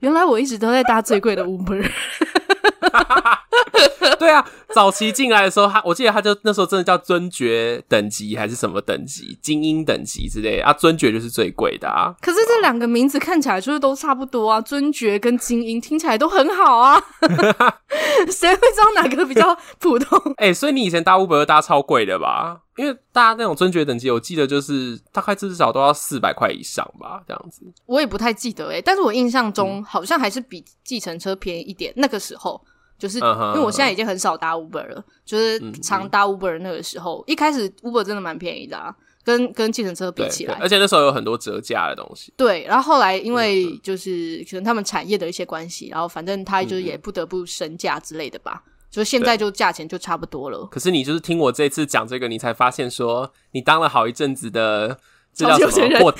[0.00, 1.88] 原来我一直都在搭最贵的 Uber。
[4.18, 12.14] 对啊，早期进来的时候，他我记得他就那时候真的叫尊爵等级还是什么等级，精英等级之类啊，尊爵就是最贵的啊。
[12.20, 17.00] 可是这两个名字看起来就是都差不多啊，尊爵跟精英听起来都很好啊，
[18.30, 20.18] 谁会知道哪个比较普通？
[20.38, 22.60] 哎、欸，所以你以前搭 Uber 搭超贵的吧？
[22.76, 27.62] 因为大家那种尊爵等级，我记得就是大概至少都要四百块以上吧，这样子。
[27.86, 32.60] 我也不太记得哎、欸，但是我印象中好像还是比计程车便宜一点，那个时候。
[32.98, 35.04] 就是因为我现在已经很少搭 Uber 了，uh uh.
[35.24, 42.32] 就是常搭 Uber 那个时候，一开始 Uber 真的蛮便宜的啊，跟跟计程车比起来，而且那时候有很多折价的东西。
[42.36, 50.66] 对，然后后来因为就是可能他们产业的一些关系，然后反正他就是也不得不升价之类的吧，嗯、就是现在就价钱就差不多了。
[50.70, 54.98] 可是你就是听我这次讲这个，你才发现说你当了好一阵子的
[55.34, 56.14] 这叫什么阔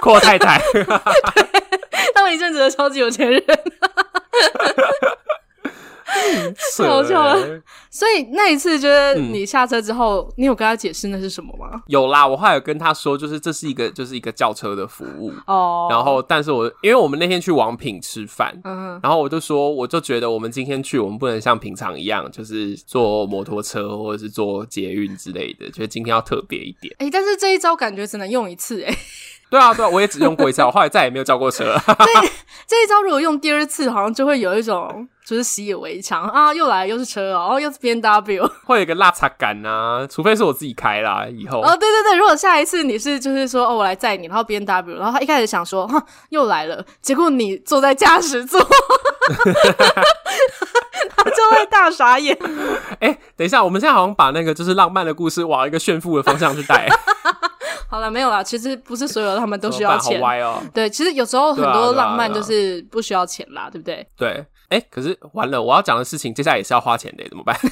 [0.00, 0.82] 阔太太，对，
[2.14, 3.42] 当了一阵子的超级有钱人。
[6.04, 11.82] 太 好笑了，所以那一次就是你下车之后，嗯、你有跟他解释那是什么吗？
[11.86, 15.88] 有啦，我后来有跟他说，就是这是一个就是一个轿车的服务哦。
[15.90, 18.54] 然后，但是我因为我们那天去王品吃饭，
[19.02, 26.94] 然后我就说，我就觉得我们今天去，我们不能像平常一样，就是坐摩托车或者是坐捷运之类的，觉得今天要特别一点。
[26.98, 28.96] 哎、欸，但是这一招感觉只能用一次、欸，哎。
[29.54, 31.80] 对啊，对啊，我也只用过一次，我后来再也没有叫过车了。
[31.86, 31.94] 这
[32.66, 40.04] 这一招如果用第二次，好像就会有一种就是习以为常啊，又来又是车哦，又是 B N W，会有一个落差感啊。
[40.10, 48.60] 除非是我自己开啦，以后哦，对对对，如果下一次你是就是说哦，我来载你，然后 B N W，然后他一开始想说哈又来了，结果你坐在驾驶座，
[51.16, 52.36] 他就会大傻眼。
[52.98, 56.88] 哎、欸，等一下，我们现在好像把那个就是浪漫的故事往一个炫富的方向去带。
[57.88, 58.42] 好了，没有啦。
[58.42, 60.20] 其实不是所有的他们都需要钱。
[60.20, 60.60] 好歪哦。
[60.72, 64.06] 对，其实有时候很多浪漫就是不需要钱啦，对不对？
[64.16, 64.44] 对。
[64.68, 67.56] 哎、欸，可是完了，我要讲的事情接下来也是要花钱的，怎么办？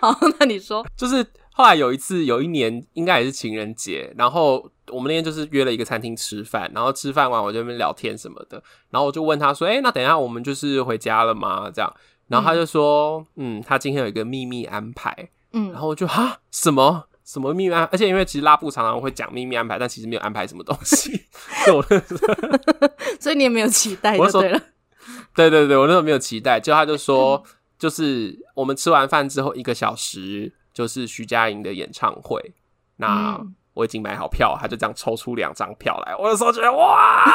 [0.00, 0.84] 好，那你说。
[0.96, 11.94] 就是后来有一次，有一年应该也是情人节，然后我们那天就是约了一个餐厅吃饭，然后吃饭完我就在那边聊天什么的，然后我就问他说：“哎、欸，那等一下我们就是回家了吗？”这样，
[12.28, 17.04] 然后他就说：“嗯，嗯，他今天有一个秘密安排。”嗯，然后我就哈什么？
[17.24, 17.88] 什么秘密安排？
[17.92, 21.24] 而且因为其实拉布常常会讲秘密安排，但其实没有安排什么东西。
[23.18, 24.60] 所以你也没有期待就对了。
[25.34, 26.60] 对对对，我那时候没有期待。
[26.60, 27.42] 就他就说，
[27.78, 32.54] 就是我们吃完饭之后一个小时，就是徐佳莹的演唱会。
[32.96, 33.40] 那
[33.72, 36.14] 我已经买好票，他就这样抽出两张票来。
[36.16, 37.32] 我那时候觉得哇，好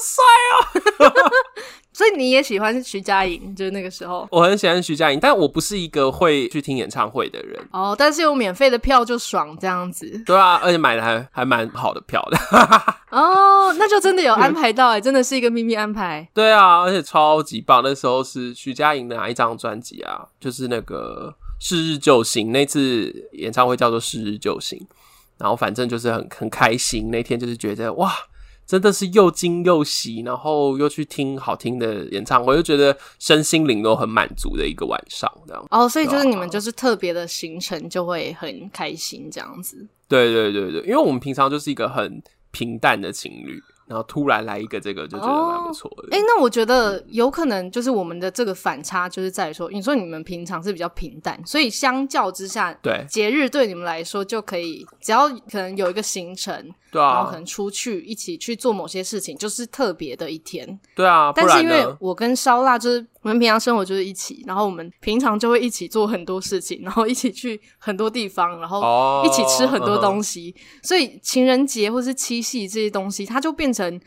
[0.00, 0.24] 帅
[1.08, 1.32] 哦！
[1.92, 7.94] 所以你也喜欢徐佳莹，就是那个时候，我很喜欢徐佳莹，但我不是一个会去听演唱会的人哦。
[7.98, 12.38] 但是有免费的票就爽这样子，对啊，而且买的还还蛮好的票的
[13.12, 16.26] 哦，那就真的有安排到哎，真的是一个秘密安排。
[16.32, 17.82] 对啊，而且超级棒。
[17.84, 20.26] 那时候是徐佳莹的哪一张专辑啊？
[20.40, 24.78] 就是那个《是日救星》，那次演唱会叫做《是日救星》，
[25.36, 27.10] 然后反正就是很很开心。
[27.10, 28.12] 那天就是觉得哇。
[28.66, 35.64] 真的是又惊又喜，然后又去听好听的演唱会，就觉得身心灵都很满足的一个晚上，这样。
[35.70, 39.86] 哦，所以就是你们就是特别的行程就会很开心这样子。
[40.08, 43.62] 对对对对，因为我们平常就是一个很平淡的情侣。
[43.84, 46.16] 然后突然来一个这个，就觉得蛮不错的。
[46.16, 56.72] 哎、哦，那我觉得有可能就是我们的这个反差，就是在于说，你说你们平常是比较平淡，所以相较之下，对节日对你们来说就可以，只要可能有一个行程。
[56.92, 60.78] 对啊，然后可能出去一起去做某些事情，就是特别的一天。
[60.94, 73.98] 对啊，但是因为我跟烧腊就是我们平常生活就是一起，然后我们平常就会一起做很多事情， 然后一起去很多地方，然后一起吃很多东西，哦、所以情人节或是七夕这些东西，它就变成。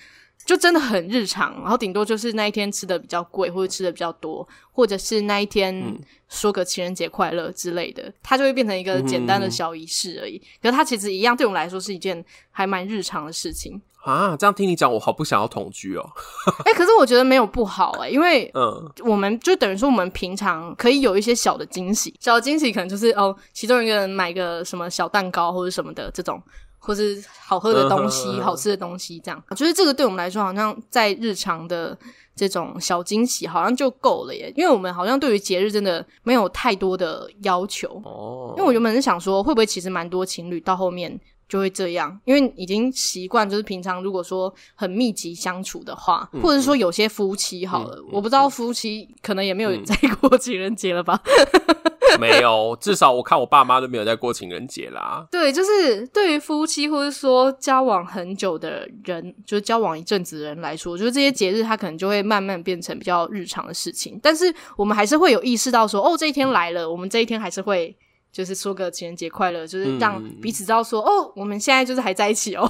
[0.46, 10.38] 就真的很日常，然后顶多就是那一天吃的比较贵，或者吃的比较多，或者是那一天说个情人节快乐之类的，它就会变成一个简单的小仪式而已。
[10.38, 14.38] 嗯、可是它其实一样，对我们来说是一件还蛮日常的事情啊。
[14.38, 16.08] 这样听你讲，我好不想要同居哦。
[16.64, 26.40] 哎、欸，可是我觉得没有不好哎、欸，因为 嗯，我们就等于说我们平常可以有一些小的惊喜，小的惊喜可能就是哦，其中一个人买个什么小蛋糕或者什么的这种。
[26.86, 28.42] 或是好喝的东西、uh.
[28.42, 31.98] 好吃的东西，这样，就是这个对我们来说，好像在日常的
[32.36, 34.54] 这种小惊喜，好像就够了耶。
[34.56, 38.02] 因为我们好像对于节日真的没有太多的要求。
[38.06, 51.22] 哦、oh.，因为我原本是想说，会不会其实蛮多情侣到后面就会这样，因为已经习惯，就是平常如果说很密集相处的话，嗯、或者说有些夫妻好了、嗯，我不知道夫妻可能也没有在过情人节了吧。
[51.24, 51.86] 嗯
[52.18, 55.28] 没有，至少我看我爸妈都没有在过情人节啦。
[55.30, 64.18] 对，就是对于夫妻或者说交往很久的人，就是交往一阵子的人来说，就是这些节日他可能就会慢慢变成比较日常的事情。
[64.24, 67.94] 但是我们还是会有意识到说，哦，这一天来了，我们这一天还是会
[68.36, 72.70] 就是说个情人节快乐，就是让彼此知道说，嗯、哦，我们现在就是还在一起哦。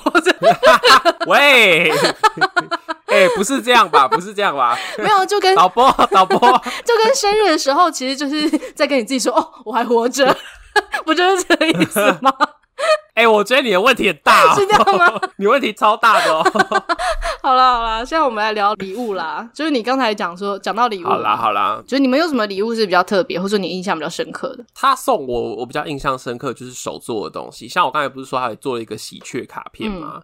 [1.26, 1.92] 喂。
[3.10, 4.08] 哎、欸，不是这样吧？
[4.08, 4.78] 不是这样吧？
[5.00, 6.38] 没有，就跟导播，导播，
[6.86, 10.38] 就跟生日的时候，其实就是在跟你自己说：“哦，我还活着。”
[11.04, 12.32] 不就是这个意思吗？
[13.16, 15.22] 哎、欸，我觉得你的问题很大、哦， 是这样吗？
[15.38, 16.44] 你问题超大的哦。
[17.42, 19.50] 好啦好啦，现在我们来聊礼物啦。
[19.54, 24.66] 就是你刚才讲说，讲到礼物，好啦好啦，就是你们有什么礼物是比较特别，或者说你印象比较深刻的？
[24.74, 30.14] 他送我，我比较印象深刻就是手做的东西，像我刚才不是说他也做了一个喜鹊卡片吗？
[30.16, 30.24] 嗯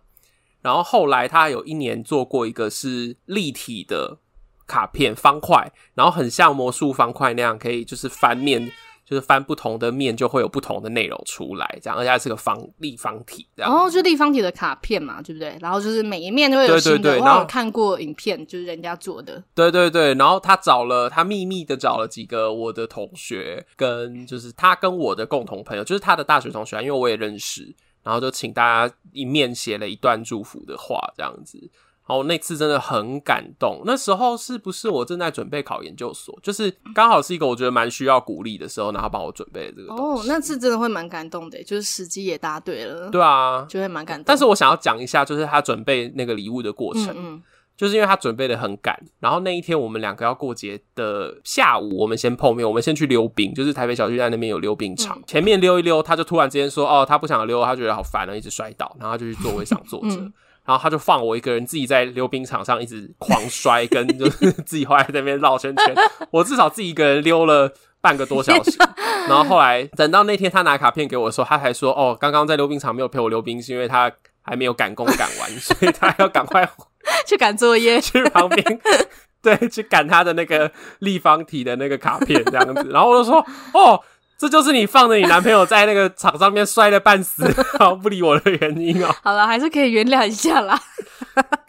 [0.62, 4.20] 然后后来他有一年做过一个是立体的
[4.68, 8.72] 卡片，方块，然后很像魔术方块那样，可以就是翻面，
[9.12, 13.70] 就是翻不同的面就会有不同的内容出来，这样，而且还是个方立方体，这样。
[13.70, 15.58] 然后就立方体的卡片嘛，对不对？
[15.60, 16.98] 然后就是每一面都会有新的。
[17.00, 19.44] 对对对，然后看过影片，就是人家做的。
[19.54, 27.76] 对对对，然后他找了他秘密的找了几个我的同学，跟就是他跟我的共同朋友，就是他的大学同学，因为我也认识。
[28.04, 31.70] 然后就请大家一面写了一段祝福的话，这样子。
[32.12, 33.82] 然后那次真的很感动。
[33.86, 36.38] 那时候是不是我正在准备考研究所？
[36.44, 40.24] 就是刚好是一个我觉得蛮需要鼓励的时候，然后帮我准备这个东西。
[40.24, 43.10] 哦，那次真的会蛮感动的，就是时机也答对了。
[43.10, 44.26] 对啊，就会蛮感动。
[44.28, 47.08] 但是我想要讲一下，就是他准备那个礼物的过程。
[47.12, 47.44] 嗯，嗯。
[47.82, 60.32] 就是因为他准备的很赶，然后那一天我们两个要过节的下午，我们先碰面，我们先去溜冰，就是台北小巨蛋那边有溜冰场，嗯，前面溜一溜，他就突然之间说，哦，他不想溜，他觉得好烦了，一直摔倒，然后他就去座位上坐着，嗯，
[60.64, 65.96] 然后他就放我一个人自己在溜冰场上一直狂摔，跟就是 自己后来在那边绕圈圈，
[66.30, 68.78] 我至少自己一个人溜了半个多小时，
[69.28, 74.12] 然后后来等到那天他拿卡片给我的时候，他还说，哦，刚刚在溜冰场没有陪我溜冰，是因为他
[74.44, 76.70] 还没有赶工赶完，所以他要赶快。
[77.28, 78.80] 去赶作业， 去旁边，
[79.42, 84.02] 对，去赶他的那个立方体的那个卡片这样子，然后我就说，哦，
[84.38, 87.44] 这就是你放着你男朋友在那个场上面摔的半死，
[87.80, 89.16] 然后不理我的原因哦。
[89.24, 90.80] 好了，还是可以原谅一下啦。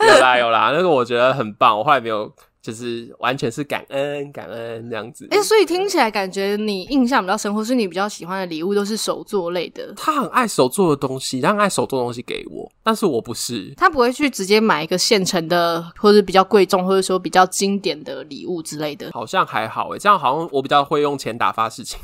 [0.01, 2.33] 有啦有啦，那个我觉得很棒，我后来没有。
[2.63, 9.93] 就是完全是感恩感恩这样子，哎、欸，所以听起来感觉你印象比较深，或是你比较喜欢的礼物都是手作类的。
[9.97, 13.75] 他很爱手做的东西，他很爱手做的东西给我，但是我不是。
[13.77, 19.11] 他不会去直接买一个现成的，或者比较贵重，或者说比较经典的礼物之类的。
[19.13, 21.99] 好像还好哎，这样好像我比较会用钱打发事情。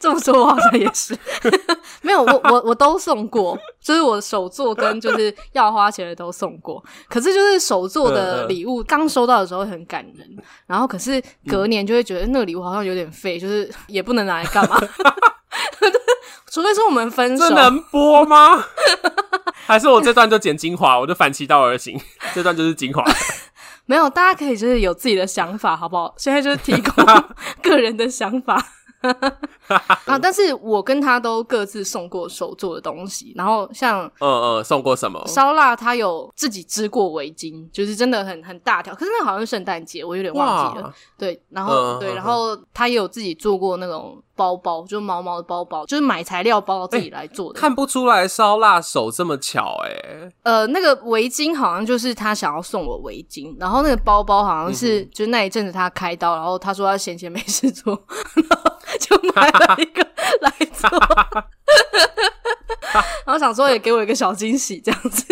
[0.00, 1.16] 这么说，我好像也是
[2.02, 6.82] 没有，我我我都送过，就是我手作跟就是要花钱的都送过。
[7.08, 10.28] 可是就是手作的礼物，刚收到的时候很感人，
[10.66, 14.78] 然后可是隔年就会觉得那个礼物好像有点废，就是也不能拿来干嘛。
[16.50, 18.64] 除非说我们分手，这能播吗？
[19.66, 22.00] 还是我这段就剪精华，我就反其道而行，
[22.34, 23.04] 这段就是精华。
[23.84, 26.14] 没有，大家可以就是有自己的想法，好不好？
[26.16, 27.04] 现在就是提供
[27.62, 28.64] 个人的想法。
[30.06, 35.22] 啊，但是我跟他都各自送过手做的东西，然后像嗯嗯，送过什么？
[35.26, 40.92] 烧腊他有自己织过围巾，就是真的很很大条，可是那好像是圣诞节，我有点忘记了。
[41.18, 47.58] 对，然后、嗯、对，然后他也有自己做过那种包包，就毛毛的包包，就是买材料包自己来做的。
[47.58, 50.32] 看不出来烧腊手这么巧哎、欸。
[50.42, 58.00] 呃，那个围巾好像就是他想要送我围巾，然后那个包包好像是、嗯、就那一阵子他开刀，然后他说他闲闲没事做。
[59.26, 60.06] 就买了一个
[60.40, 60.88] 来做，
[63.24, 65.24] 然后想说也给我一个小惊喜这样子。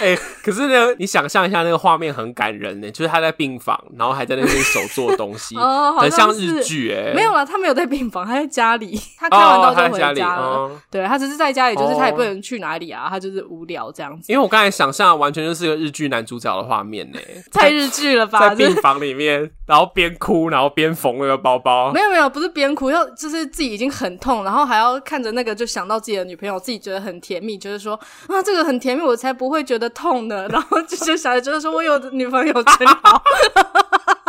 [0.00, 7.12] 哎、欸，可是呢，你想象一下那个画面很感人呢，就是他在病房，然后还在那边手做东西， 哦、很像日剧哎。
[7.14, 10.42] 没有啦，他没有在病房，他在家里， 他开完刀就回家了。
[10.42, 14.32] 哦对，他只是在家里，就是他也不能去哪里啊，他就是无聊这样子。
[14.32, 17.18] 因为我刚才想象完全就是个日剧男主角的画面呢，
[17.52, 18.48] 太日剧了吧？
[18.48, 21.92] 在病房里面，然后边哭，然后边缝那个包包。
[21.92, 27.94] 没有没有，不是边哭，要就是自己已经很痛，然后还要看着那个，就想到自己的女朋友，自己觉得很甜蜜，就是说
[28.28, 30.48] 啊，这个很甜蜜，我才不会觉得痛的。
[30.50, 33.22] 然后就就想着说，我有女朋友真好，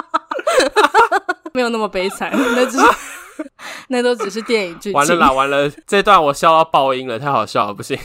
[1.53, 2.85] 没有那么悲惨，那只是
[3.89, 4.93] 那都只是电影剧情。
[4.93, 7.97] 完了啦，完了，这段我笑到爆音了，太好笑了，不行。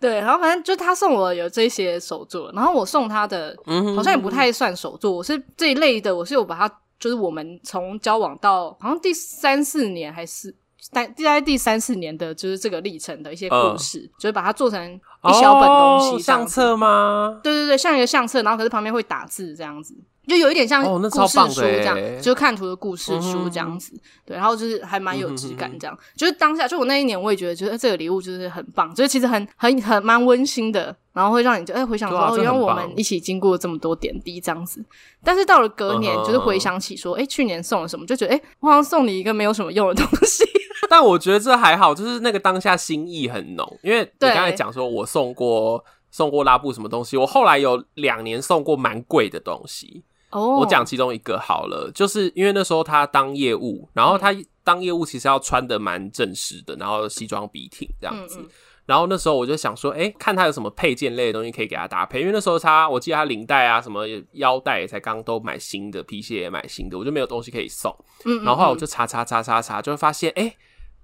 [0.00, 3.56] 对，然后反正就他送我有这些手作，然后我送他的
[3.96, 6.68] 好像也不太算手作，我是这一类的，我是有把它，
[7.00, 10.54] 就是我们从交往到好像第三四年还是。
[10.90, 17.40] 大概第三四年的就是这个历程的一些故事，呃、就是把它做成一小本东西，哦、相册吗？
[17.42, 19.94] 对对对，像一个相册，然后可是旁边会打字这样子，
[20.28, 23.94] 就有一点像故事书这样，就看图的故事书这样子。
[23.94, 25.98] 嗯、对，然后就是还蛮有质感，这样。
[26.14, 30.94] 就是当下，就我那一年，我也觉得，觉得这个礼物就是很棒，就是其实很很很蛮温馨的。
[31.14, 34.80] 然后会让你就哎回想说，哦，原来我们一起经过这么多点滴这样子。
[35.24, 40.44] 但是到了隔年，就是回想起说，哎，去年送了什么，就觉得哎，我好像送你一个没有什么用的东西。
[40.88, 43.78] 但我觉得这还好，就是那个当下心意很浓。
[43.82, 50.04] 因为你刚才讲说我送过送过拉布什么东西，我后来有两年送过蛮贵的东西。
[50.30, 58.40] 哦，我讲其中一个好了，就是因为那时候他当业务，然后他当业务其实要穿的蛮正式的，然后西装笔挺这样子。
[58.84, 67.94] 然后那时候我就想说，哎，看他有什么配件类的东西可以给他搭配，因为那时候他，我记得他领带啊，什么腰带也才刚都买新的，皮鞋也买新的，我就没有东西可以送。
[68.24, 70.54] 嗯，嗯，嗯，然后后来我就查查查查查，就会发现，哎，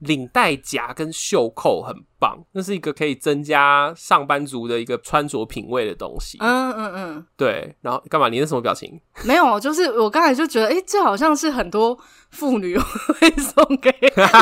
[0.05, 6.39] 领带夹跟袖扣很棒，那是一个可以增加上班族的一个穿着品味的东西。
[6.41, 7.77] 嗯嗯嗯，对。
[7.81, 8.29] 然后干嘛？
[8.29, 9.01] 你那什么表情？
[9.25, 11.99] 没有，就是我刚才就觉得，哎，这好像是很多
[12.31, 13.91] 妇女会送给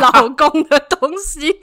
[0.00, 1.54] 老公的东西。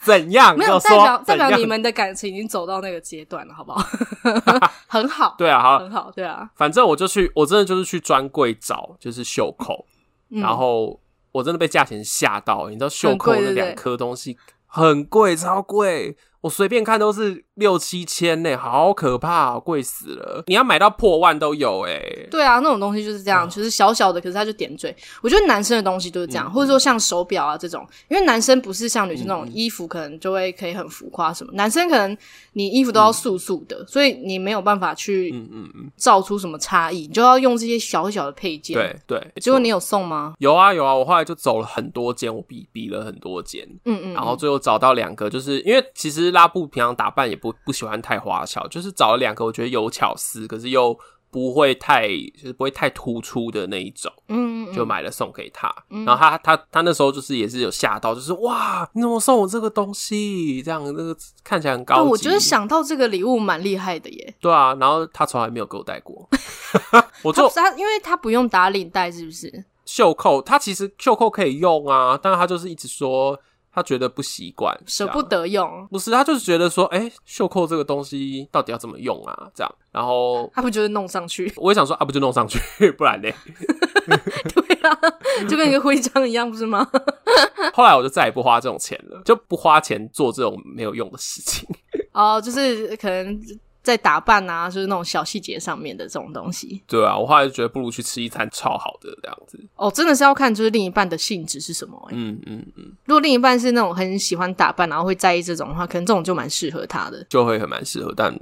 [0.00, 0.56] 怎样？
[0.56, 3.82] 没有代表代表你们的感情已经走到那个阶段了，好不好？
[4.86, 6.48] 很好，对啊，好，很好，对啊。
[6.56, 9.84] 反正我就去，我真的就是去专柜找，就是袖扣，
[10.30, 10.98] 嗯、然后
[11.32, 12.68] 我真的被价钱吓到。
[12.68, 14.36] 你知道袖扣那两颗东西
[14.66, 16.16] 很贵，超贵。
[16.42, 20.44] 我随便看都是六七千呢，好可怕，贵死了！
[20.46, 22.00] 你要买到破万都有哎。
[22.30, 24.94] 对啊，那种东西就是这样，哦、就是小小的，可是它就点缀。
[25.22, 31.52] 我觉得男生的东西都是这样，嗯、或者说像手表啊这种，因为男生不是像女生那种衣服，可能就会可以很浮夸什么。
[31.52, 32.16] 嗯、男生可能
[32.52, 38.74] 你衣服都要素素的，嗯、所以你没有办法去嗯嗯嗯造出什么差异，你就要用这些小小的配件。
[38.74, 40.34] 对对，对结果你有送吗？
[40.38, 46.98] 有啊有啊，我后来就走了很多间，我比比了很多间，嗯，嗯嗯，然后最后找到两个，就是因为其实拉布平常。
[46.98, 50.98] 打扮也不不喜欢太花俏，就是找了两个我觉得有巧思，可是又
[51.30, 55.70] 不会太就是不会太突出的那一种，嗯，嗯，就买了送给他。
[55.90, 60.62] 嗯、然后他他他那时候就是也是有吓到，就是哇，你怎么送我这个东西？
[60.62, 62.10] 这样那个看起来很高级。
[62.10, 64.34] 我觉得想到这个礼物蛮厉害的耶。
[64.40, 66.28] 对啊，然后他从来没有给我带过，
[67.22, 69.64] 我就他，他因为他不用打领带，是不是？
[69.84, 73.38] 袖扣，他其实袖扣可以用啊，但是他就是一直说。
[73.78, 79.48] 他觉得不习惯，舍不得用，不是他就是觉得说，哎、欸，袖扣这个东西到底要怎么用啊？
[79.54, 82.58] 这样，然后他不就是弄上去，我也想说啊，不就弄上去，
[82.98, 83.30] 不然呢？
[84.52, 84.98] 对啊，
[85.48, 86.84] 就跟一个徽章一样，不是吗？
[87.72, 91.68] 后来我就再也不花这种钱了，就不花钱做这种没有用的事情。
[92.12, 93.40] 哦，就是可能。
[93.88, 96.82] 在打扮啊，就是那种小细节上面的这种东西。
[96.86, 99.58] 对啊，我后来就觉得不如去吃一餐超好的这样子。
[99.76, 102.14] 哦，真的是要看就是另一半的性质是什么、欸。
[102.14, 102.92] 嗯嗯嗯。
[103.06, 107.24] 如果另一半是那种很喜欢打扮，然后会在意这种的话，可能这种就蛮适合他的。
[107.30, 108.32] 就会很蛮适合，但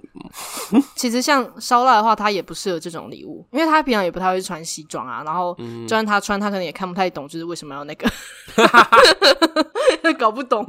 [0.97, 5.23] 其实像烧腊的话，他也不适合这种礼物，因为他平常也不太会穿西装啊。
[5.25, 8.11] 然后，就算他穿，他可能也看不太懂，就是为什么要那个，
[10.19, 10.67] 搞不懂。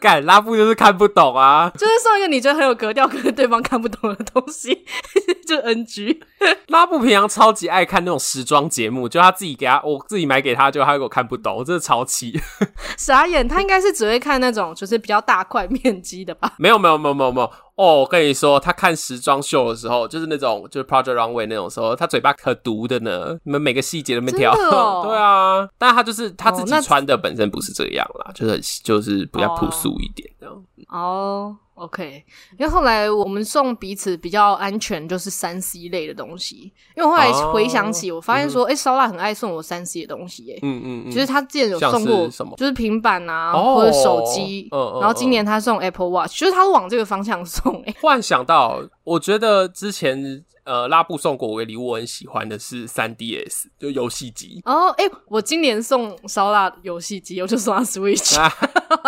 [0.00, 4.84] 干拉布就是看不懂啊，就是送一个你觉得很有格调，可是对方看不懂的东西，
[5.46, 6.20] 就 NG。
[6.68, 12.40] 拉布平常超级爱看那种时装节目，就他自己给他，我自己买给他，就他给我看不懂，我真的超气。
[12.96, 16.54] 傻眼，他应该是只会看那种就是比较大块面积的吧？
[16.58, 17.50] 没有没有没有没有没有。
[17.78, 23.38] 哦，我跟你说，他看时装秀的时候，就是那种就是 Project Runway 那种时候，他嘴巴可毒的呢。
[23.44, 24.52] 你们每个细节都没挑。
[24.52, 30.64] 哦、 对啊，但他就是他自己穿的本身不是这样啦，哦、就是就是比较朴素一点这样。
[30.88, 31.56] 哦。
[31.78, 32.24] OK，
[32.58, 36.72] 因为后来我们送彼此比较安全，就是三 C 类的东西。
[36.96, 40.58] 因为后来回想起，我发现说，哎、oh, 欸，烧腊很爱送我三 C 的东西，耶。
[40.62, 41.10] 嗯嗯嗯。
[41.12, 44.66] 其实他之前有送过什么，就是平板啊，oh, 或者手机。
[44.72, 44.98] 嗯嗯。
[44.98, 47.67] 然后今年他送 Apple Watch，就是他都往这个方向送。
[47.86, 54.60] 哎， 忽然想到，我觉得之前呃拉布送过我的礼物，我很喜欢的是三 DS，就游戏机。
[54.64, 58.36] 哦，哎，我今年送烧腊游戏机，我就送他 Switch。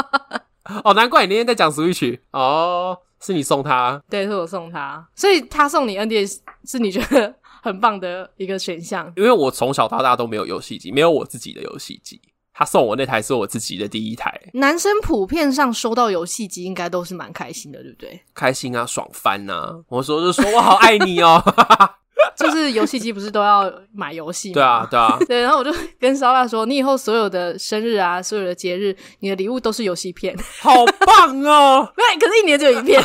[0.85, 4.01] 哦，难怪你那天在讲 Switch 哦，是你送他？
[4.09, 9.13] 对，是我送他，所以他送你 NDS 是你觉得很棒的一个选项。
[9.17, 12.21] 因为我从小到大都没有游戏机，没有我自己的游戏机，
[12.61, 14.39] 他送我那台是我自己的第一台。
[14.53, 18.21] 男生普遍上收到游戏机应该都是蛮开心的，对不对？
[18.35, 19.75] 开心啊，爽翻啊！
[19.89, 21.43] 我说就说我好爱你哦。
[22.37, 24.55] 就是游戏机不是都要买游戏吗？
[24.55, 25.41] 对啊，对啊， 对。
[25.43, 30.73] 然后我就跟烧腊说：“你以后所有的生日啊，所有的节日，你的礼物都是游戏片， 好
[31.07, 33.03] 棒哦！”对，可是一年只有一片，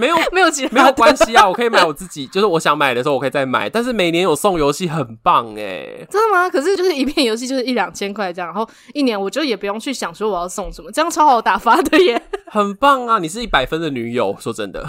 [0.00, 1.48] 没有没有其他，没有关系啊。
[1.48, 3.68] 我可以买我自己，就是我想买的时候我可以再买。
[3.68, 6.06] 但是每年有送游戏，很棒哎！
[6.10, 6.48] 真的吗？
[6.50, 13.18] 可是就是一片游戏就是一两千块这样，然后一年我就也不用去想说我要送什么，这样超好打发的耶，很棒啊！
[13.18, 14.86] 你是一百分的女友，说真的，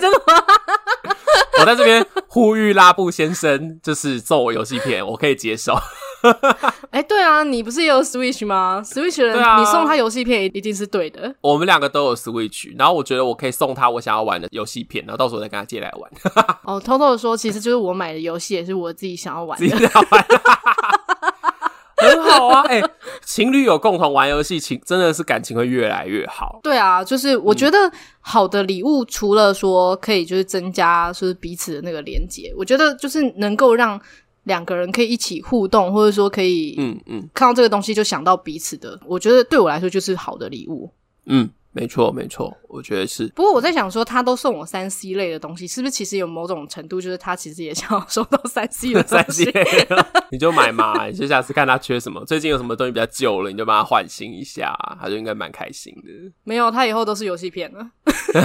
[0.00, 0.44] 真的吗？
[1.60, 5.74] 我在这边呼吁拉布先生，就是送我游戏片，我可以接受。
[6.90, 11.32] 哎、欸，对啊，你不是也有 Switch 吗？Switch 人，啊、你送他游戏片一定是对的。
[11.40, 16.10] 我们两个都有 Switch，然后我觉得我可以送他我想要玩的游戏片，然后到时候再跟他借来玩。
[16.64, 19.68] 哦，偷偷的说，其实就是我买的游戏也是我自己想要玩的。
[19.68, 20.26] 自己想玩
[22.00, 22.90] 很好啊，哎、欸，
[23.24, 26.60] 情侣有共同玩游戏，情真的是感情会越来越好。
[26.62, 27.76] 对啊，就是我觉得
[28.20, 34.00] 好的礼物，除了说可以就是增加就是彼此的那个连接，我觉得就是能够让
[34.44, 40.90] 两个人可以一起互动，或者说可以嗯嗯看到这个东西就想到彼此的，我觉得对我来说就是好的礼物。
[41.26, 41.48] 嗯。
[41.70, 43.26] 没错，没错，我觉得是。
[43.34, 49.52] 不过我在想说，他都送我三 C 类的东西，是不是其实有某种程度，就是他其实也想要收到三 C 的 三 C？？
[50.30, 56.32] 你就买嘛，你就下次看他缺什么，最近有什么东西比较旧了，你就帮他换新一下，他就应该蛮开心的。
[56.44, 57.90] 没有，他以后都是游戏片了，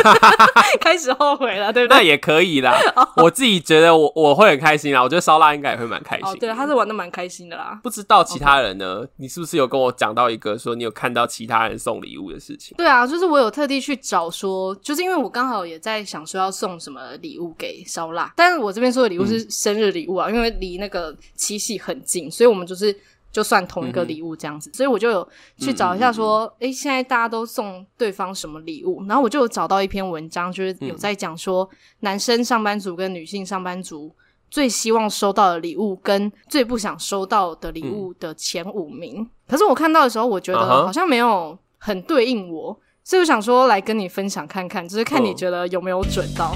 [0.79, 1.97] 开始后悔了，对不对？
[1.97, 2.73] 那也可以啦，
[3.17, 6.25] 我自己觉得我我会很开心啦，我觉得烧腊应该也会蛮开心。
[6.27, 7.77] 哦，对，他是玩的蛮开心的啦。
[7.83, 12.73] 不知道其他人呢.你是不是有跟我讲到一个说你有看到其他人送礼物的事情？
[12.77, 13.99] 对啊，就是我有特地去。
[14.12, 22.95] 找说，就是因为我刚好也在想说要送什么礼物给烧腊，但是我这边说的礼物是生日礼物啊，嗯、因为离那个七夕很近，所以我们就是
[23.31, 29.03] 就算同一个礼物这样子，嗯、所以我就有去找一下说，诶、嗯欸，现在大家都送对方什么礼物？
[29.07, 31.67] 然后我就有找到一篇文章，就是有在讲说，
[32.01, 34.11] 男生上班族跟女性上班族
[34.51, 39.21] 最希望收到的礼物跟最不想收到的礼物的前五名。
[39.21, 42.79] 嗯、可是我看到的时候，我觉得好像没有很对应我。
[43.05, 46.55] 所以我想说，来跟你分享看看，就是看你觉得有没有准到。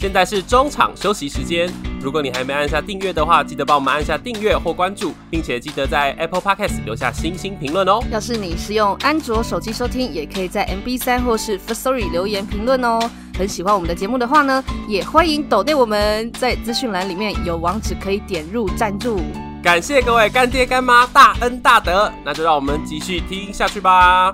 [0.00, 8.00] 现在是中场休息时间，如果你还没按下订阅的话，记得帮我们按下订阅或关注，并且记得在 Apple Podcast 留下星星评论哦。
[8.10, 12.98] 要是你是用安卓手机收听，也可以在 MB3 或是 Firstory 留言评论哦。
[13.36, 19.20] 很喜欢我们的节目的话呢，也欢迎抖内我们，在资讯栏里面有网址可以点入赞助。
[19.62, 24.32] 感谢各位干爹干妈大恩大德，那就让我们继续听下去吧。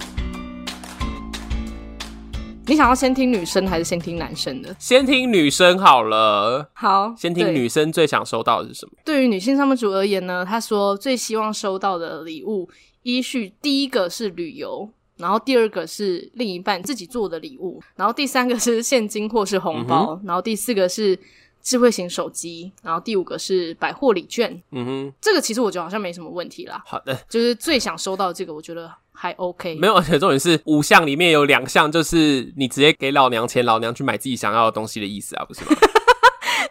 [2.66, 4.74] 你想要先听女生还是先听男生的？
[4.78, 6.70] 先听女生好了。
[6.72, 8.92] 好，先听女生最想收到的是什么？
[9.04, 12.68] 对于女性上班族而言呢，她说最希望收到的礼物，
[13.02, 14.88] 依序第一个是旅游，
[15.18, 21.18] 然后第二个是另一半自己做的礼物，然后第三个是现金或是红包，嗯、然后第四个是
[21.60, 24.50] 智慧型手机，然后第五个是百货礼券。
[24.70, 26.82] 嗯哼，这个其实我觉得好像没什么问题啦。
[26.86, 28.90] 好的，就是最想收到的这个，我觉得。
[29.14, 35.70] 还 OK，没有，而且重点是五项里面有两项就是你直接给老娘钱，老娘去买自己想要的东西的意思啊，不是吗？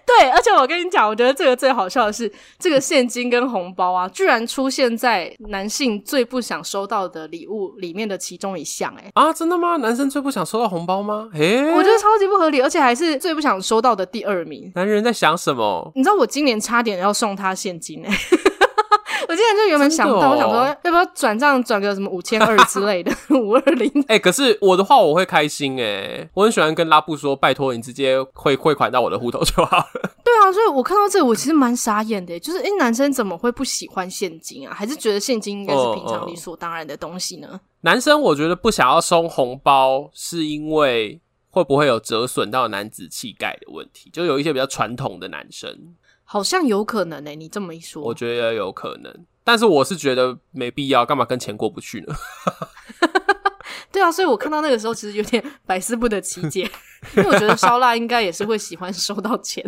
[0.05, 8.93] 对，而且我跟你讲，我觉得这个最好笑的是，这个现金跟红包啊，居然出现在男性最不想收到的礼物里面的其中一项。
[8.97, 9.77] 哎，啊，真的吗？
[9.77, 11.29] 男生最不想收到红包吗？
[11.33, 14.71] 诶，我觉得超级不合理，而且还是最不想收到的第二名。
[14.75, 15.91] 男人在想什么？
[15.95, 18.17] 你知道我今年差点要送他现金哎。
[19.27, 23.89] 我今天就原本想到，哦、我想说要不要转账转个什么五千二之类的 五二零？
[24.07, 29.85] 哎、欸，可是我的话我会开心哎、欸，我很喜欢跟拉布说，拜托你直接汇汇款到我的户头就好了。
[30.23, 34.73] 对啊，所以我看到这个，我其实蛮傻眼的、欸，就是哎、欸，男生怎么会不喜欢现金啊？
[34.73, 37.47] 还是觉得现金应该是平常理所当然的东西呢？
[37.51, 44.09] 哦哦、男生我觉得不想要收红包，是因为会不会有折损到男子气概的问题？
[44.11, 45.95] 就有一些比较传统的男生。
[46.33, 52.15] 好像有可能诶、欸，你这么一说，我觉得有可能，但是我是觉得没必要，干嘛跟钱过不去呢？
[53.93, 56.61] 对啊，所以我看到那个时候其实有点百思不得其解，
[57.15, 59.63] 因为我觉得烧腊应该也是会喜欢收到钱。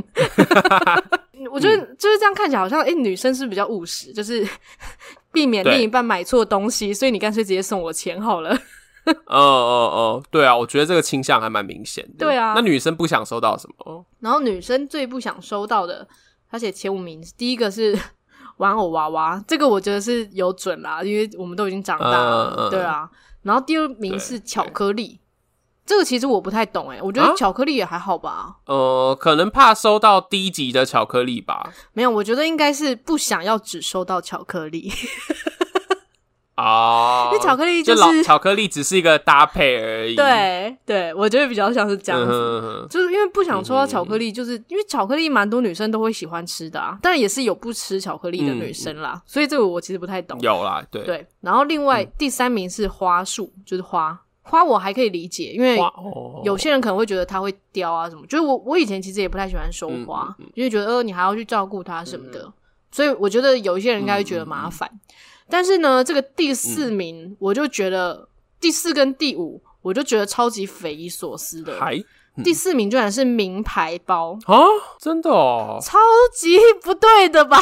[1.52, 4.44] 我觉得就是这样看起来好像，哎、欸、女生是比较务实，就是
[5.32, 8.52] 避免另一半买错东西，所以你干脆直接送我钱好了。
[9.06, 12.26] 嗯嗯嗯，对啊，我觉得这个倾向还蛮明显的。
[12.26, 14.04] 对啊，那女生不想收到什么？
[14.20, 16.08] 然后女生最不想收到的。
[16.56, 17.94] 而且前五名，第一个是
[18.58, 23.10] 玩偶娃娃，这个我觉得是有准啦，因为我们都已经长大了，嗯、对啊。
[23.42, 25.20] 然后第二名是巧克力，
[25.86, 28.56] 这个其实我不太懂哎，我觉得巧克力也还好吧。
[28.68, 31.74] 呃，可能怕收到低级的巧克力吧。
[31.92, 34.90] 没有，我觉得应该是不想要只收到巧克力。
[36.58, 40.16] 哦，因为巧克力就是就巧克力，只是一个搭配而已。
[40.16, 42.88] 对对，我觉得比较像是这样子，嗯、哼哼。
[42.90, 50.40] 就是因为不想说到巧克力，就是因为巧克力蛮多女生都会喜欢吃的啊，但也是有不吃巧克力的女生啦，嗯、所以这个我其实不太懂。
[50.40, 51.04] 有啦，对。
[51.04, 51.28] 对。
[51.42, 54.18] 然后另外、嗯、第三名是花束，就是花。
[54.48, 55.76] 花，我还可以理解，因为
[56.44, 62.54] 有些人可能会觉得它会凋啊什么，就是我我以前其实也不太喜欢收花，因为觉得呃你还要去照顾它什么的，嗯、
[62.92, 64.90] 所以我觉得有一些人应该会觉得麻烦。
[65.48, 68.28] 但是呢，这个第四名，我就觉得、嗯、
[68.60, 71.74] 第四跟第五，我就觉得超级匪夷所思的。
[72.44, 74.58] 第四名居然是名牌包啊！
[75.00, 75.98] 真的哦，超
[76.34, 77.58] 级不对的吧？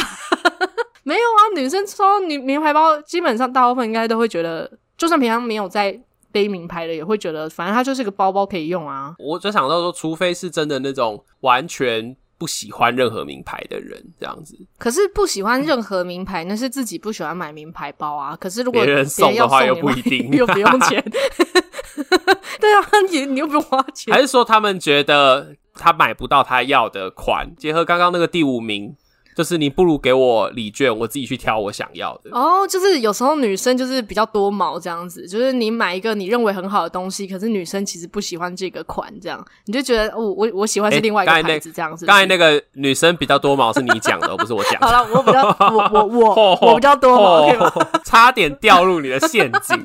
[1.04, 6.00] 没有啊，女生说女名牌包，基本上大部分应该都会觉得，就算平常没有在
[6.32, 9.14] 背名牌的，也会觉得，反正它就是个包包可以用啊。
[9.20, 12.16] 我就想到说，除非是真的那种完全。
[12.44, 18.36] 不喜欢任何名牌的人这样子，可是不喜欢任何名牌，那是自己不喜欢买名牌包啊。
[18.36, 21.02] 可是如果别人送的话，又不一定，又不用钱。
[22.60, 27.56] 对啊，你你又不用花钱，还是说他们觉得他买不到他要的款？
[27.56, 28.94] 结合刚刚那个第五名。
[29.36, 32.30] 就是你不如给我礼券，我自己去挑我想要的。
[32.32, 42.06] 哦，oh, 就是有时候女生就是比较多毛这样子，就是你买一个你认为很好的东西，可是女生其实不喜欢这个款，这样你就觉得哦，我我喜欢是另外一个牌子这样子。
[42.06, 44.86] 刚才那个女生比较多毛是你讲的，不是我讲的。
[44.88, 47.72] 好了，我比较我我我 我比较多毛，可以吗？
[48.06, 49.84] 差点掉入你的陷阱。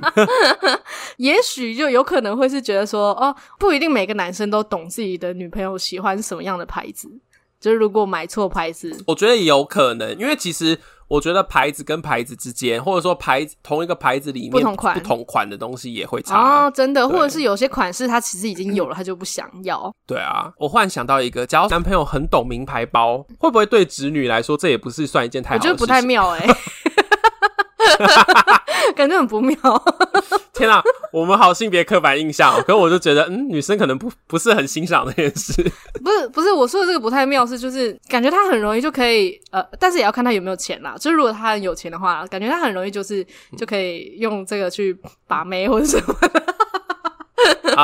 [1.16, 7.08] 也许就有可能会是觉得说，哦，不一定每个男生都懂自己的女朋友喜欢什么样的牌子。
[7.60, 10.78] 就是如果买错牌子，我觉得也有可能，因为其实
[11.08, 16.36] 我觉得牌子跟牌子之间，或者说牌子同一个牌子里面不同款不同款的东西也会差
[16.66, 19.92] 哦，真的，或者是有些款式他其实已经有了，他就不想要。
[20.06, 25.72] 对啊，我忽然想到一个，假如男朋友很懂名牌包，会不会对侄女来说这也不是算一件太好的事情？
[25.72, 26.56] 我觉得不太妙哎、欸。
[28.94, 29.56] 感觉很不妙。
[30.52, 35.62] 天啊，我们好性别刻板印象，可是我就觉得，嗯，女生可能不不是很欣赏这件事。
[36.02, 40.94] 不是不是，我说的这个不太妙是，就是感觉他很容易就可以，呃，但是也要看他有没有钱啦。
[40.98, 43.24] 就是如果他很有钱的话，感觉他很容易就是
[43.56, 46.47] 就可以用这个去把妹或者什么的。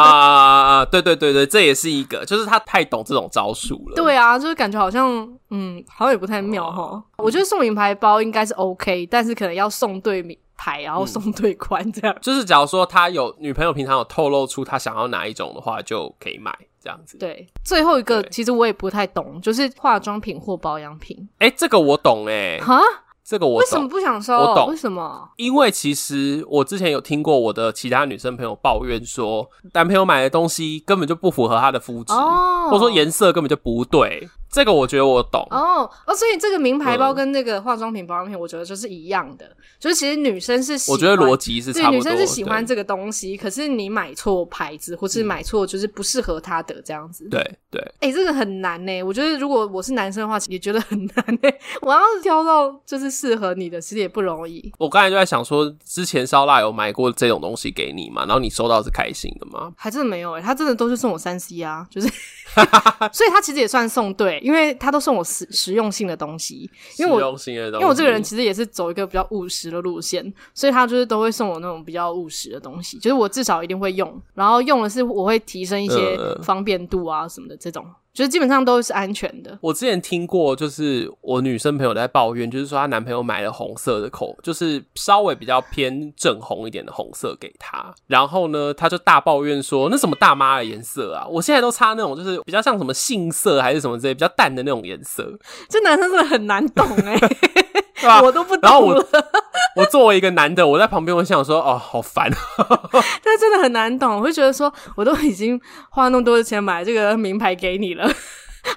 [0.01, 0.85] 啊！
[0.85, 3.95] 对对对对，这也是一个，就是他太懂这种招数了。
[3.95, 5.09] 对啊，就是感觉好像，
[5.51, 6.83] 嗯，好像也不太妙哈。
[6.83, 12.15] 哦、我觉得送名牌包应该是 OK，但是可能要送对名牌，然后送对款这样。
[12.15, 17.17] 嗯、就是假如说他有女朋友，平常有透露出他想要哪一种的话，就可以买这样子。
[17.19, 21.29] 对，最后一个其实我也不太懂，就是化妆品或保养品。
[21.39, 22.59] 哎，这个我懂哎。
[22.61, 22.81] 哈？
[23.25, 24.35] 这个我为什么不想收？
[24.35, 25.29] 我懂为什么？
[25.37, 34.29] 因为其实我之前有听过我的其他女生朋友抱怨说，男朋友买的东西根本就不符合她的肤质，哦、或者说颜色根本就不对。
[34.53, 51.51] 这个我觉得我懂哦哦，所以这个名牌包跟那个化妆品、保养品，我觉得就是一样的，嗯、就是其实女生是喜欢，我觉得逻辑是差不多，女生是喜欢这个东西，可是你买错牌子，或是买错就是不适合她的这样子，对对，哎、欸，这个很难呢，我觉得如果我是男生的话，也觉得很难呢。
[51.83, 54.73] 我要是挑到就是适合你的，其实也不容易。
[54.79, 58.25] 我刚才就在想说，之前烧腊有买过这种东西给你嘛？
[58.27, 59.73] 然后你收到是开心的吗？
[59.77, 62.09] 还真的没有哎，他真的都是送我三 C 啊，就是。
[63.13, 66.71] 所以他其实也算送对，因为他都送我实实用性的东西。
[66.99, 77.85] 因为我实用性的东西，因为我这个人其实也是走一个比较务实的路线，所以他就是都会送我那种比较务实的东西，就是我至少一定会用，然后用的是我会提升一些方便度啊什么的这种。
[78.15, 79.59] 就是基本上都是安全的。
[79.61, 91.27] 我之前听过，就是我女生朋友在抱怨，就是说她男朋友买了红色的口，就是稍微比较偏正红一点的红色给她，然后呢，她就大抱怨说那什么大妈的颜色啊！
[91.29, 95.37] 我现在都擦那种就是比较像什么杏色还是什么之类比较淡的那种颜色。
[95.69, 97.37] 这男生真的很难懂哎、欸。
[98.01, 98.21] 对吧？
[98.23, 98.61] 我都不懂。
[98.63, 98.95] 然后我，
[99.77, 102.31] 我作为一个男的，我在旁边，我想说，哦，好烦。
[103.23, 108.09] 但真的很难懂，我会觉得说，我都已经花那么多的钱买这个名牌给你了。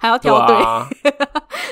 [0.02, 1.12] 还要挑对，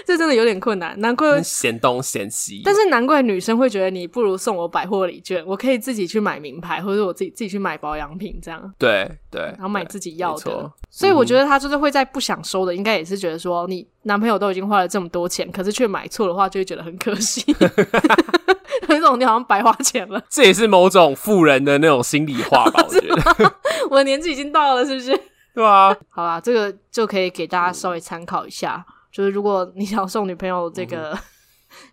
[0.06, 1.00] 这真的有点困难。
[1.00, 8.74] 难怪嫌东嫌西，但是难怪女生会觉得你不如送我百货礼券，我可以自己去买名牌，或者我自己自己去买保养品，这样。
[8.78, 10.72] 对对，然后买自己要的。
[10.90, 17.44] 所以我觉得他就是会在不想收的，应该也是觉得说，你男朋友都已经花了这么多钱，可是却买错的话，就会觉得很可惜。
[18.88, 20.22] 那种你好像白花钱了。
[20.30, 22.86] 这也是某种富人的那种心里话吧？
[22.88, 23.56] 我觉得，
[23.90, 25.20] 我的年纪已经到了，是不是？
[25.54, 28.86] 对啊，好啦，这个就可以给大家稍微参考一下。
[29.16, 31.18] 嗯、就是如果你想送女朋友这个、嗯、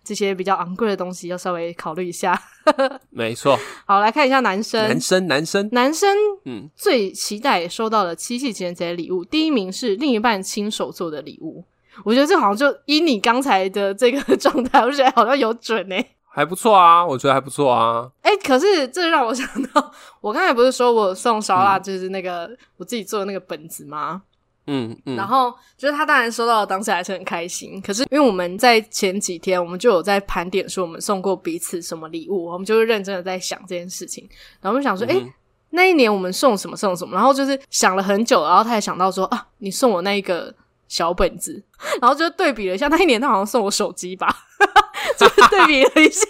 [0.02, 2.40] 这些比较昂贵的东西，要稍微考虑一下。
[3.10, 3.58] 没错。
[3.86, 11.64] 好，来看一下男生，男生，男生，男生，嗯，最期待收到的七夕情人节礼物，第一名是另一半亲手做的礼物。
[12.04, 16.16] 我觉得这好像就以你刚才的这个 状态，我就觉得好像有准呢、欸。
[16.34, 18.10] 还不错啊，我觉得还不错啊。
[18.22, 19.92] 哎、欸，可是这让我想到，
[20.22, 24.22] 我刚才不是说我送烧腊就是那个、嗯、我自己做的那个本子吗？
[24.66, 25.16] 嗯嗯。
[25.16, 27.80] 然后就是他当然收到的当时还是很开心。
[27.80, 34.28] 可是因为我们在前几天我们就有在盘点说我们送过彼此什么礼物，我们就是认真的在想这件事情。
[34.60, 35.34] 然后我们想说，哎、嗯欸，
[35.70, 37.14] 那一年我们送什么送什么？
[37.14, 40.54] 然后就是想了很久，然后他也想到说啊，你送我那一个
[40.88, 41.62] 小本子，
[42.00, 44.28] 然后就对比了一下，那一年他好像送我手机吧。
[45.18, 46.24] 就对比了一下，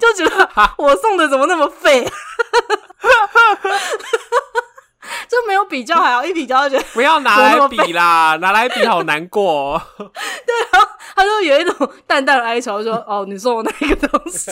[0.00, 2.04] 就觉得我送的怎么那么废，
[5.28, 9.82] 就没有比较还好，一比较就觉得不要拿来比啦，拿来比好难过喔。
[9.98, 14.50] 对，然后他就有一种淡淡的哀愁，说：“哦，你送我那一个东西？”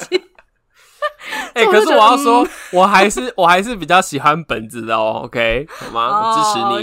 [1.54, 5.22] 哎、欸，可是我要说， 我还是我还是比较喜欢本子的哦。
[5.24, 6.30] OK，好吗？
[6.30, 6.74] 我支持你。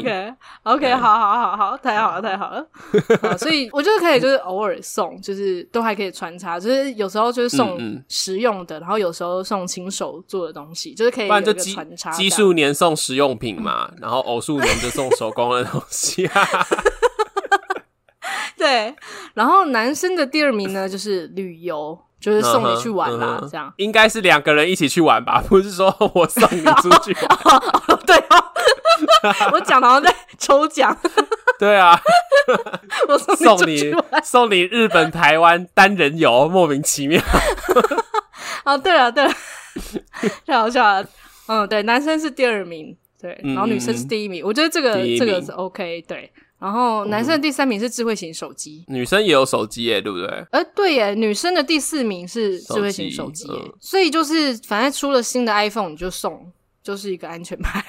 [0.63, 2.65] OK，OK，好好好好，太好了，太好了。
[3.21, 7.77] 好，所以我觉得可以，就是偶尔送，就是都还可以穿插，就是有时候就是送
[8.09, 12.11] 实用的，嗯嗯然后有时候送亲手做的东西，就是可以有一个穿插。
[12.11, 16.47] 奇数年送实用品嘛，然后偶数年就送手工的东西啊。
[18.57, 18.93] 对，
[19.35, 21.97] 然后男生的第二名呢，就是旅游。
[22.19, 27.61] 就是送你去玩啦，这样应该是两个人一起去玩吧， 不是说我送你出去玩。
[28.05, 28.43] 对啊，
[29.53, 30.95] 我讲的好像在抽奖。
[31.59, 31.99] 对啊，
[33.07, 33.93] 我送你
[34.23, 37.21] 送你日本台湾单人游，莫名其妙。
[38.63, 39.33] 哦，对了对了，
[40.45, 41.05] 太好笑了。
[41.47, 44.43] 嗯，对，男生是第二名，对，然后女生是第一名。
[44.45, 46.31] 我觉得这个这个是 OK，对。
[46.59, 50.27] 然后男生的第三名是智慧型手机，女生也有手机耶，对不对？
[50.51, 56.51] 呃，对耶，女生的第四名是智慧型手机耶，嗯、所以就是反正出了新的 iPhone 你就送，
[56.81, 57.83] 就是一个安全牌，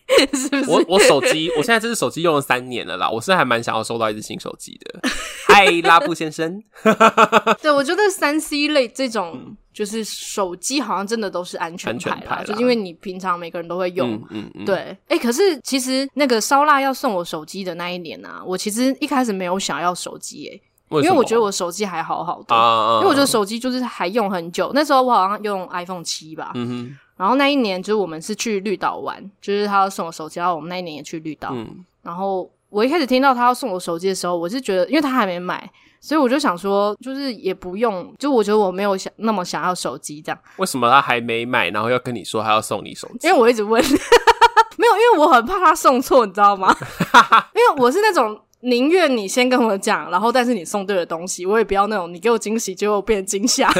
[0.32, 0.70] 是不是？
[0.70, 5.00] 我我手机，我现在这支手机用了三年了啦，我是还蛮想要收到一支新手机的。
[5.46, 6.62] 嗨，拉布先生，
[7.60, 9.32] 对，我觉得三 C 类这种。
[9.34, 14.12] 嗯就是手机好像真的都是安全牌啦，牌啦，就是因为你平常每个人都会用。
[14.12, 14.76] 嗯嗯嗯、对，
[15.08, 20.60] 哎、欸，可是其实那个烧腊要送我手机的那一年啊，我其实一开始没有想要手机，哎，
[21.00, 24.70] 因为我觉得我手机还好好的，啊、因为我觉得手机就是还用很久。
[24.74, 26.98] 那时候我好像用 iPhone 七吧，嗯哼。
[27.22, 31.50] 然后那一年就是我们是去绿岛玩，就是他要送我手机，然后我们那一年也去绿岛。
[31.52, 31.84] 嗯。
[32.02, 35.70] 然后我一开始听到他要送我手机的时候，我是觉得，因为他还没买。
[36.00, 40.38] 所以我就想说，就是也不用，就我觉得我没有想那么想要手机这样。
[40.56, 43.28] 为什么他还没买，然后要跟你说他要送你手机？
[43.28, 43.80] 因为我一直问，
[44.76, 46.76] 没有，因为我很怕他送错，你知道吗？
[47.54, 53.70] 因为我是那种宁愿你先跟我讲，然后但是你送对了东西，我也不要那种你给我惊喜，结果变惊吓。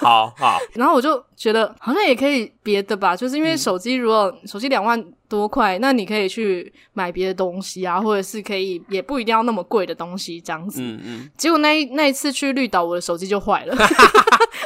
[0.00, 5.04] 好 好， 然后我就觉得好像也可以别的吧，就是因为手机如果、嗯、手机两万。
[5.30, 10.82] 多块，那你可以去买别的东西啊，或者是可以也不一定要那么贵的东西这样子。
[10.82, 11.30] 嗯嗯。
[11.36, 13.76] 结果那一那一次去绿岛，我的手机就坏了，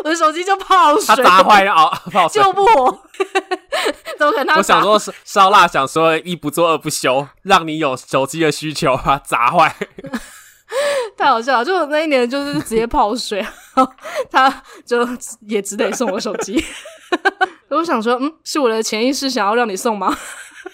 [0.02, 1.90] 我的手机就泡水，砸坏了啊！
[2.10, 2.98] 泡水，救不活。
[4.18, 4.56] 怎么可能？
[4.56, 9.74] 我想说烧腊，想说一不做二不休，让你有手机的需求， 把它砸坏。
[11.16, 13.44] 太好笑了，就那一年就是直接泡水，
[14.30, 15.06] 他就
[15.46, 16.62] 也只得送我手机。
[17.68, 20.16] 我想说，嗯，是我的潜意识想要让你送吗？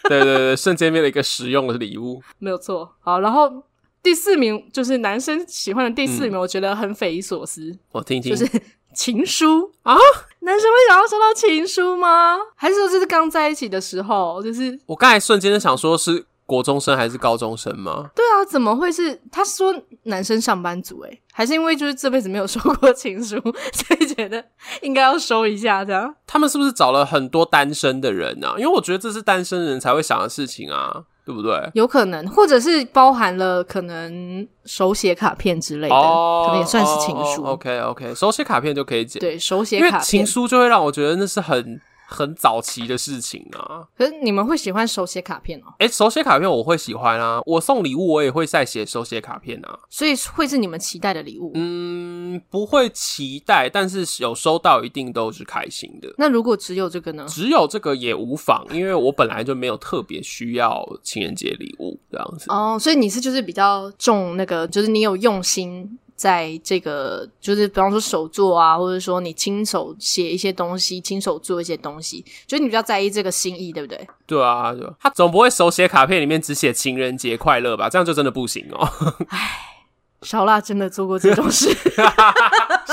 [0.04, 2.94] 对对对，瞬间变了一个实用的礼物，没有错。
[3.00, 3.50] 好，然后
[4.02, 7.76] 第四名就是男生喜欢的第四名，我觉得很匪夷所思。
[7.92, 8.50] 我听听，就是
[8.94, 9.96] 情书啊？
[10.40, 12.36] 男生会想要收到情书吗？
[12.56, 14.42] 还是说这是刚在一起的时候？
[14.42, 16.26] 就是我刚才瞬间就想说，是。
[16.50, 18.10] 国中生还是高中生吗？
[18.12, 19.22] 对啊，怎么会是？
[19.30, 19.72] 他说
[20.02, 23.36] 男生上班族，诶，还是因为就是这辈子没有收过情书，
[23.72, 24.44] 所以觉得
[24.82, 26.12] 应该要收一下这样。
[26.26, 28.54] 他们是不是找了很多单身的人啊？
[28.58, 31.70] 因为我觉得这是单身人才会想的事情啊，对不对？
[31.74, 37.44] 有可能，或者是包含了可能手写卡片之类的，哦、可能也算是情书。
[37.44, 39.18] 哦、OK OK，手写卡片就可以解。
[39.18, 41.80] 对，手写卡片，因为情书就会让我觉得那是很。
[42.10, 45.72] 很早期的事情啊，可是你们会喜欢手写卡片哦？
[45.78, 51.52] 诶、欸，手写卡片我会喜欢啊，我送礼物我也会再写手写卡片啊，所以会是你们期待的礼物？
[51.54, 56.12] 嗯，不会期待，但是有收到一定都是开心的。
[56.18, 57.24] 那如果只有这个呢？
[57.28, 62.46] 只有这个也无妨，因为我本来就没有特别需要情人节礼物这样子。
[62.48, 65.98] 哦，所以你是就是比较重那个，就是你有用心。
[66.20, 74.06] 在这个就是比方说手作啊，或者说你亲手写一些东西，亲手做一些东西，就是你比较在意这个心意，对不对？
[74.26, 77.88] 对啊，对啊，他总不会手写卡片里面只写情人节快乐吧？
[77.88, 78.86] 这样就真的不行哦。
[79.28, 79.38] 唉，
[80.20, 81.74] 烧腊真的做过这种事，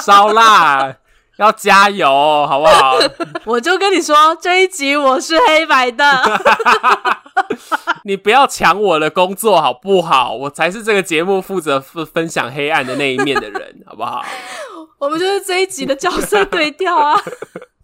[0.01, 0.95] 烧腊
[1.35, 2.07] 要加油，
[2.47, 2.97] 好不好？
[3.43, 6.05] 我就跟你说，这一集我是黑白的。
[8.05, 10.33] 你不要抢我的工作好不好？
[10.33, 14.23] 我才是这个节目负责分分享黑暗的那一面的人，好不好？
[14.99, 17.19] 我们就是这一集的角色对调啊。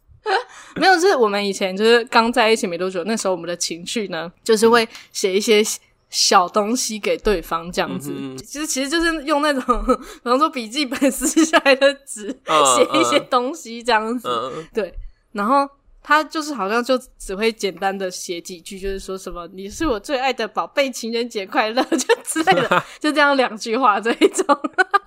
[0.77, 5.61] 没有，就是我们以前就是刚在一起没多久，那时候我们的情绪呢，就是会写一些
[6.09, 8.13] 小东西给对方，这样子。
[8.15, 9.85] 嗯、其实其实就是用那种，
[10.23, 12.29] 比方说笔记本撕下来的纸，
[12.75, 14.27] 写、嗯、一些东西这样子。
[14.27, 14.93] 嗯、对，
[15.33, 15.69] 然后。
[16.03, 24.45] 他就是好像就只会简单的写几句，就是说什么“你是我最爱的宝贝，情人节快乐” 就之类的， 就这样两句话这一种。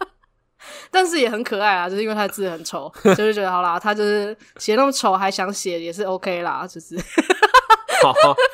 [0.90, 6.96] 但是也很可爱啊，就是因为他的字很丑，就是觉得好啦，他就是写那么丑还想写也是 OK 啦，就是。
[8.02, 8.12] 好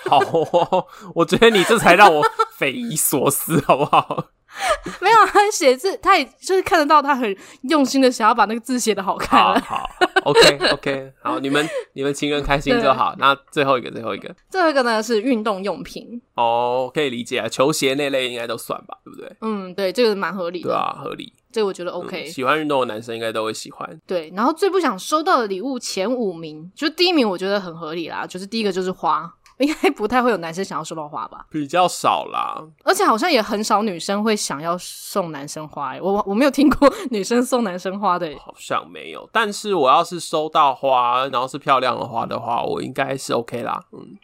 [0.09, 2.25] 好，我觉得你这才让我
[2.57, 4.27] 匪夷所思，好不好？
[5.01, 9.41] 没有，他写字，他也就是看得到他很用心的想要把那个字写的好看。
[9.41, 9.91] 好，好
[10.25, 13.15] ，OK OK， 好，你们你们情人开心就好。
[13.19, 16.21] 那最后一个，最后一个，最后一个呢是运动用品。
[16.35, 19.37] 哦，可以理解啊，球鞋那类应该都算吧，对不对？
[19.41, 20.69] 嗯，对，这个蛮合理的。
[20.69, 21.33] 对啊，合理。
[21.51, 22.27] 这个我觉得 OK。
[22.27, 24.01] 喜欢运动的男生应该都会喜欢。
[24.07, 29.31] 对，然后最不想收到的礼物前五名，就第一名我觉得很合理啦，就是第一个就是花。
[29.59, 31.47] 应该不太会有男生想要收到花吧？
[31.51, 35.95] 比较少啦，而且好像也很少女生会想要送男生花。
[36.01, 39.29] 我我没有听过 女生送男生花的，好像没有。
[39.33, 43.85] 但是我要是收到花，然后是漂亮的花的话，我应该是 OK 啦。
[43.93, 44.19] 嗯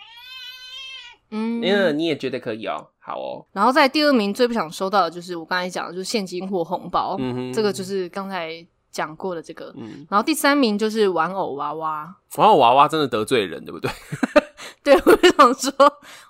[1.30, 2.88] 嗯，嗯，你也觉得可以哦？
[2.98, 3.44] 好哦。
[3.52, 7.16] 然后在第二名最不想收到的就是我刚才讲的，就是现金或红包。
[7.18, 8.50] 嗯哼，这个就是刚才
[8.90, 9.72] 讲过的这个。
[9.76, 12.16] 嗯，然后第三名就是玩偶娃娃。
[12.36, 13.90] 玩偶娃娃真的得罪人，对不对？
[14.88, 15.72] 对，我想说，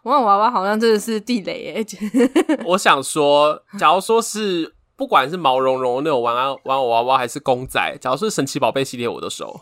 [0.03, 1.87] 玩偶娃娃好像真的是地雷诶。
[2.67, 6.35] 我想说，假如说是不管是毛茸茸的那种玩
[6.65, 9.61] 玩偶娃娃，还是公仔，假如说是神奇宝贝系列，我都收。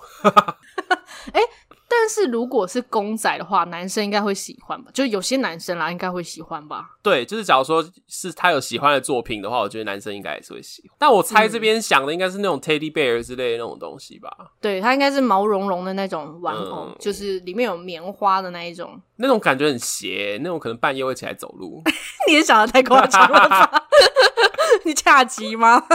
[1.32, 1.40] 哎。
[1.89, 4.91] 但是如果是公仔的话，男生应该会喜欢吧？
[4.93, 6.91] 就有些男生啦，应该会喜欢吧？
[7.03, 10.97] 对，就是假如说是他有喜欢的作品的话，我觉得男生应该也是会喜欢。
[10.99, 14.30] 但我猜这边想的应该是那种 teddy bear 之类的那种东西吧？
[14.61, 19.01] 对，它应该是毛茸茸的那种玩偶，嗯、就是里面有棉花的那一种。
[19.16, 21.82] 那种感觉很邪，那种可能半夜会起来走路。
[22.26, 23.87] 你也想的太夸张了吧？
[24.84, 25.82] 你恰吉吗？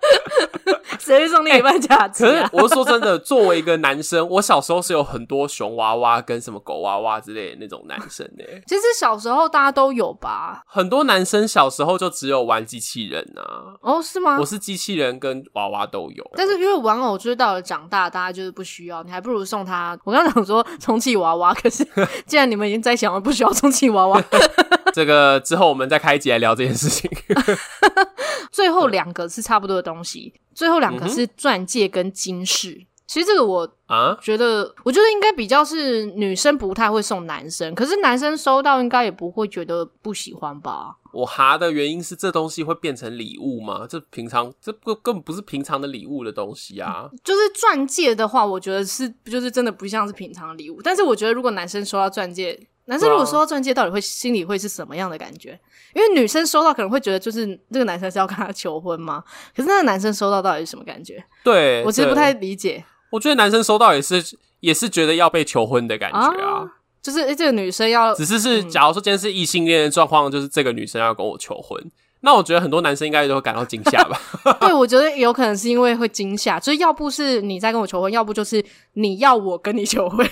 [0.98, 2.24] 谁会送另一半假期？
[2.24, 8.44] 可是我是说真的，作为一个男生，我小时候是有很多熊娃娃跟什么狗娃娃之类的那种男生的。
[8.66, 10.62] 其实小时候大家都有吧？
[10.66, 13.74] 很多男生小时候就只有玩机器人啊。
[13.80, 14.36] 哦，是吗？
[14.38, 16.30] 我是机器人跟娃娃都有。
[16.34, 19.98] 但是因为玩偶就是到了长大，大家就是不需要，你还不如送他。
[20.04, 21.86] 我刚想说充气娃娃，可是
[22.26, 24.22] 既然你们已经在想了，不需要充气娃娃。
[24.92, 27.08] 这个之后我们再开一集来聊这件事情。
[28.50, 32.70] 最后两个是差不多的东西，最后两个是钻戒跟金饰。
[32.70, 40.96] 嗯、其实这个我啊觉得，啊、我觉得应该比较是女生不太会送男生，可是男生收到应该也不会觉得不喜欢吧？
[41.12, 43.84] 我哈的原因是这东西会变成礼物吗？
[43.88, 47.10] 这平常这不根本不是平常的礼物的东西啊。
[47.24, 50.80] 就是钻戒的话，我觉得是就是真的不像是平常的礼物。
[50.80, 55.58] 但是我觉得如果男生收到钻戒，男生如果收到钻戒，到底会心里会是什么样的感觉？
[55.94, 59.22] 因为女生收到可能会觉得，就是这个男生是要跟她求婚吗？
[59.56, 61.22] 可是那个男生收到到底是什么感觉？
[61.44, 62.84] 对，我其实不太理解。
[63.10, 64.22] 我觉得男生收到也是
[64.60, 66.60] 也是觉得要被求婚的感觉啊。
[66.60, 66.72] 啊
[67.02, 71.82] 就是、欸、这个女生要，只是是，假如说今天是异性恋的状况，就是这个女生要跟我求婚，
[72.20, 74.20] 那我觉得很多男生应该都会感到惊吓吧？
[74.60, 78.62] 对，我觉得有可能是因为会惊吓，就是要不是你在跟我求婚，要不就是
[78.92, 80.28] 你要我跟你求婚，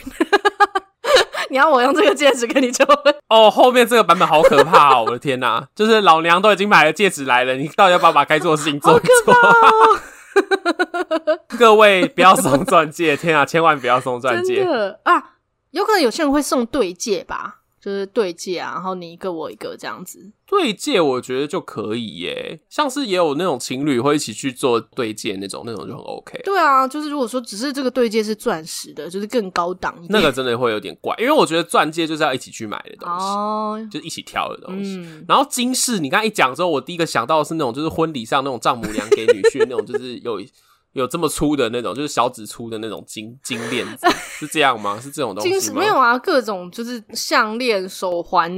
[1.51, 3.15] 你要我用这个戒指跟你求婚。
[3.29, 5.05] 哦，后面这个版本好可怕哦！
[5.07, 9.35] 我的天哪， 就是老娘都已经买了戒指来了，你到底要不要把该做的事情做一做？
[11.59, 14.67] 各位不要送钻戒，天啊，千万不要送钻戒！
[15.05, 15.33] 啊。
[15.73, 20.31] 有可能有些人会送对戒吧，就是对戒啊，然后你一个我一个这样子。
[20.47, 26.41] 对戒我觉得就可以耶，像是也有那种情侣会一起去做对戒那种，那种就很 OK。
[26.43, 34.97] 对啊，就是如果说只是这个对戒是钻石的，就是更高档一点，那个真的会有点怪，因为我觉得钻戒就是要一起去买的东西，哦，就是一起挑的东西。
[34.97, 40.41] 嗯、然后金饰，你刚才一讲之后，我第一个想到的是那种就是婚礼上那种丈母娘给女婿那种，就是有。
[40.93, 44.07] 有这么粗的那种，就是小指粗的那种金金链子，
[44.39, 44.99] 是这样吗？
[45.01, 45.81] 是这种东西吗？
[45.81, 48.51] 没有啊，各种就是项链、手环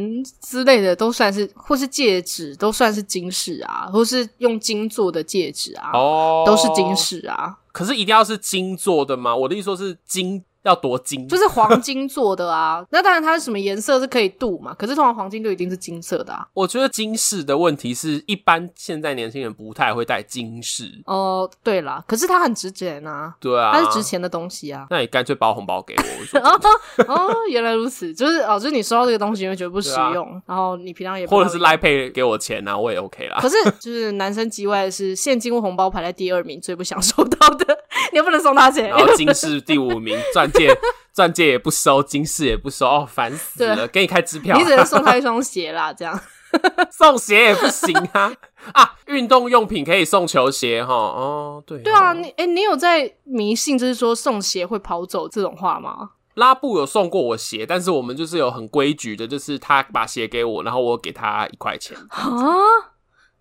[0.42, 7.58] 之类的都算是，或是戒指都算是金饰啊，或是用金做的戒指啊，哦，都是金饰啊。
[7.72, 9.34] 可是一定要是金做的吗？
[9.34, 10.44] 我的意思说是金。
[10.62, 12.84] 要多金，就是黄金做的啊。
[12.90, 14.74] 那当然，它是什么颜色是可以镀嘛？
[14.74, 16.46] 可是通常黄金就一定是金色的啊。
[16.54, 21.02] 我觉得金饰的问题是一般现在年轻人不太会戴金饰。
[21.06, 23.34] 哦，对啦，可是它很值钱啊。
[23.40, 24.86] 对啊，它是值钱的东西啊。
[24.90, 26.40] 那你干脆包红包给我。
[26.40, 26.60] 哦，
[27.08, 33.38] 哦，原来如此，就是哦，就是你收到这个东西，你会觉得不实用，啊、 然后你平常也不或者是 Line Pay 给我钱啊，我也 OK 啦。
[33.40, 37.66] 可是就是男生机外是现金或红包排在第二名，最不想收到的，
[38.12, 38.88] 你又不能送他钱。
[38.88, 40.16] 然后金饰第五名，
[40.50, 40.80] 钻戒。
[41.12, 43.86] 钻戒也不收，金饰也不收，哦，烦死了！
[43.88, 46.18] 给你开支票，你只能送他一双鞋啦，这样
[46.90, 48.32] 送鞋也不行啊
[48.72, 48.94] 啊！
[49.06, 56.10] 运动用品可以送球鞋哈，哦，对，对啊，你哎、欸，你有在迷信，就是说送鞋会跑走这种话吗？
[56.34, 62.54] 拉布有送过我鞋，但是我们就是有很规矩的，就是他把鞋给我，然后我给他一块钱啊，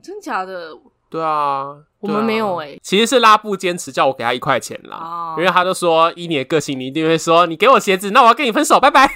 [0.01, 0.71] 真假的？
[1.07, 1.77] 对啊。
[2.01, 5.37] 我们没有诶、欸，其实是拉布坚持叫我给他一块钱啦，oh.
[5.39, 9.11] 因为他就说以你的个性，你一定会说你给我鞋子，那我要跟你分手，拜拜。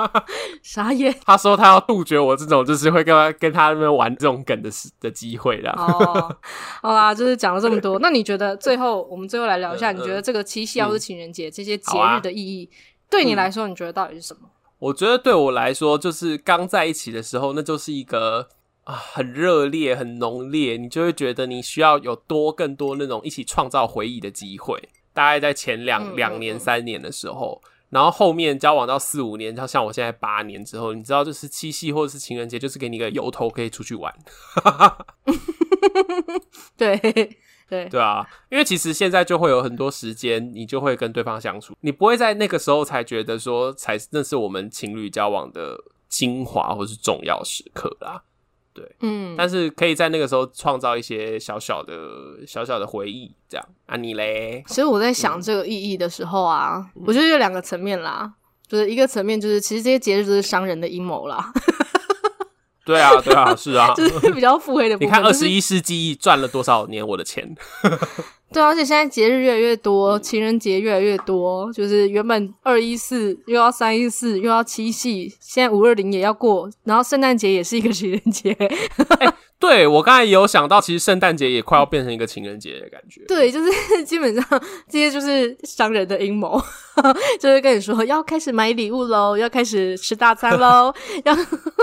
[0.62, 1.14] 傻眼？
[1.24, 4.68] 他说他要杜绝我这种就是会跟他跟他们玩这种梗的
[5.00, 5.74] 的机会啦。
[5.78, 6.32] 哦，oh.
[6.82, 12.68] 好啦，就是讲了这么多， 那你觉得最后我们最后来聊一下，你觉得这个七夕或是情人节、嗯、这些节日的意义，
[13.08, 14.40] 对你来说，你觉得到底是什么？
[14.80, 18.48] 我觉得对我来说，就是刚在一起的时候，那就是一个。
[18.88, 24.88] 啊，很热烈，很浓烈，你就会觉得你需要有多更多那种一起创造回忆的机会。
[25.12, 27.60] 大概在前两两年、三年的时候，
[27.90, 34.14] 然后后面交往到四五年，像我现在八年之后，你知道，就是七夕或者是情人节，就是给你一个由头可以出去玩。
[36.78, 36.96] 对
[37.68, 45.76] 对对啊，因为其实现在就会有很多时间，你就会跟对方相处，你不会在那个时候才觉得说，才那是我们情侣交往的
[46.08, 48.22] 精华或是重要时刻啦。
[48.78, 51.96] 对，嗯，但是可以在那个时候创造一些小小的、
[52.46, 53.66] 小小的回忆，这样。
[53.86, 54.62] 啊，你嘞？
[54.68, 58.32] 其实我在想这个意义的时候啊，嗯、我觉得有两个层面啦，
[58.68, 61.52] 就是一个层面就是，其实这些节日都是商人的阴谋啦。
[62.88, 65.06] 对啊，对啊， 是啊，就是比较腹黑的部分。
[65.06, 67.54] 你看二十一世纪赚了多少年我的钱？
[68.50, 78.50] 对啊，而且现在节日越来越多，情人节越来越多，就是原本二一四又要三一四又要七夕，现在五二零也要过，然后圣诞节也是一个情人节。
[78.52, 83.22] 欸对，我刚才也有想到，其实圣诞节也快要变成一个情人节的感觉。
[83.26, 83.70] 对，就是
[84.06, 84.44] 基本上
[84.88, 86.62] 这些就是商人的阴谋，
[87.40, 90.94] 就是跟你说要开始买礼物喽，要开始吃大餐喽，
[91.26, 91.36] 要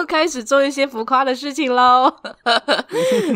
[0.08, 2.10] 开始做一些浮夸的事情喽。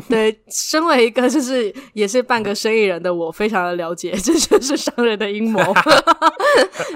[0.07, 5.61] 对，身为一个就是也是半个生意人的我，非常的了解，这就是商人的阴谋。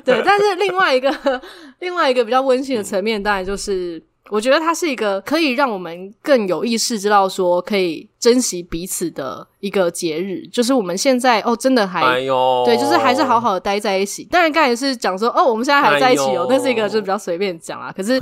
[0.06, 1.42] 对，但是另外一个
[1.80, 4.02] 另外一个比较温馨的层面，当然就是。
[4.30, 12.20] 我觉得它是一个可以让我们更有意识知道说可以珍惜彼此的一个节日，就是我们现在哦，真的还、哎、
[12.66, 14.24] 对，就是还是好好的待在一起。
[14.32, 17.92] 当然刚才也是讲说哦，我们现在还在一起哦，那、是一个就是比较随便讲啊。
[17.92, 18.14] 可是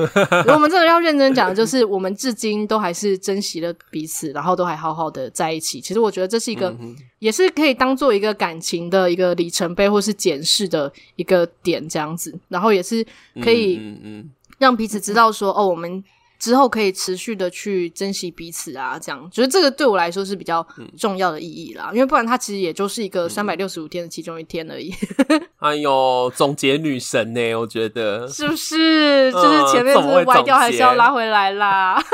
[0.48, 5.80] 我们真的要认真讲就是，我们至今都还是珍惜了彼此，然后都还好好的在一起。
[5.80, 12.36] 其实我觉得这是一个，嗯、也是可以当做一个感情的一个里程碑，或是检视的一个点这样子。
[12.48, 13.06] 然后也是
[13.44, 14.30] 可以，嗯嗯。
[14.62, 16.04] 让彼此知道说哦，我们
[16.38, 21.88] 之后可以持续的去珍惜彼此啊，这样觉得这个对我来说是比较重要的意义啦。
[21.90, 24.94] 嗯、因为不然它其实也就是一个三百六十五天的其中一天而已。
[25.58, 27.56] 哎呦，总结女神呢？
[27.56, 29.32] 我觉得是不是？
[29.32, 32.00] 就是前面是歪掉，还是要拉回来啦？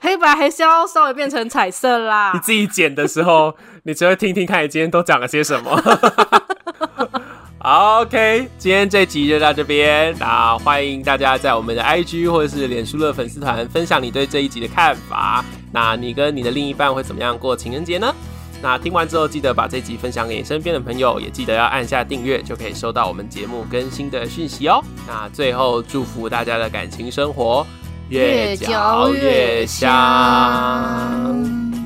[0.00, 2.32] 黑白还是要稍微变成彩色啦。
[2.34, 5.78] 你自己剪的时候，你只会听听看，你今天都讲了些什么。
[7.70, 10.16] OK，今天这集就到这边。
[10.18, 15.44] 那欢迎大家在我们的 IG 或者是脸书的粉丝团分享你对这一集的看法。
[15.70, 18.10] 那你跟你的另一半会怎么样过情人节呢？
[18.62, 24.82] 那听完之后记得把这集分享给身边的朋友，也记得要按下订阅，就可以收到我们节目更新的讯息哦。
[25.06, 27.66] 那最后祝福大家的感情生活
[28.08, 29.90] 越嚼越香。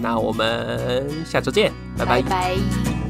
[0.01, 2.23] 那我们下周见，拜拜。
[2.23, 3.02] 拜拜。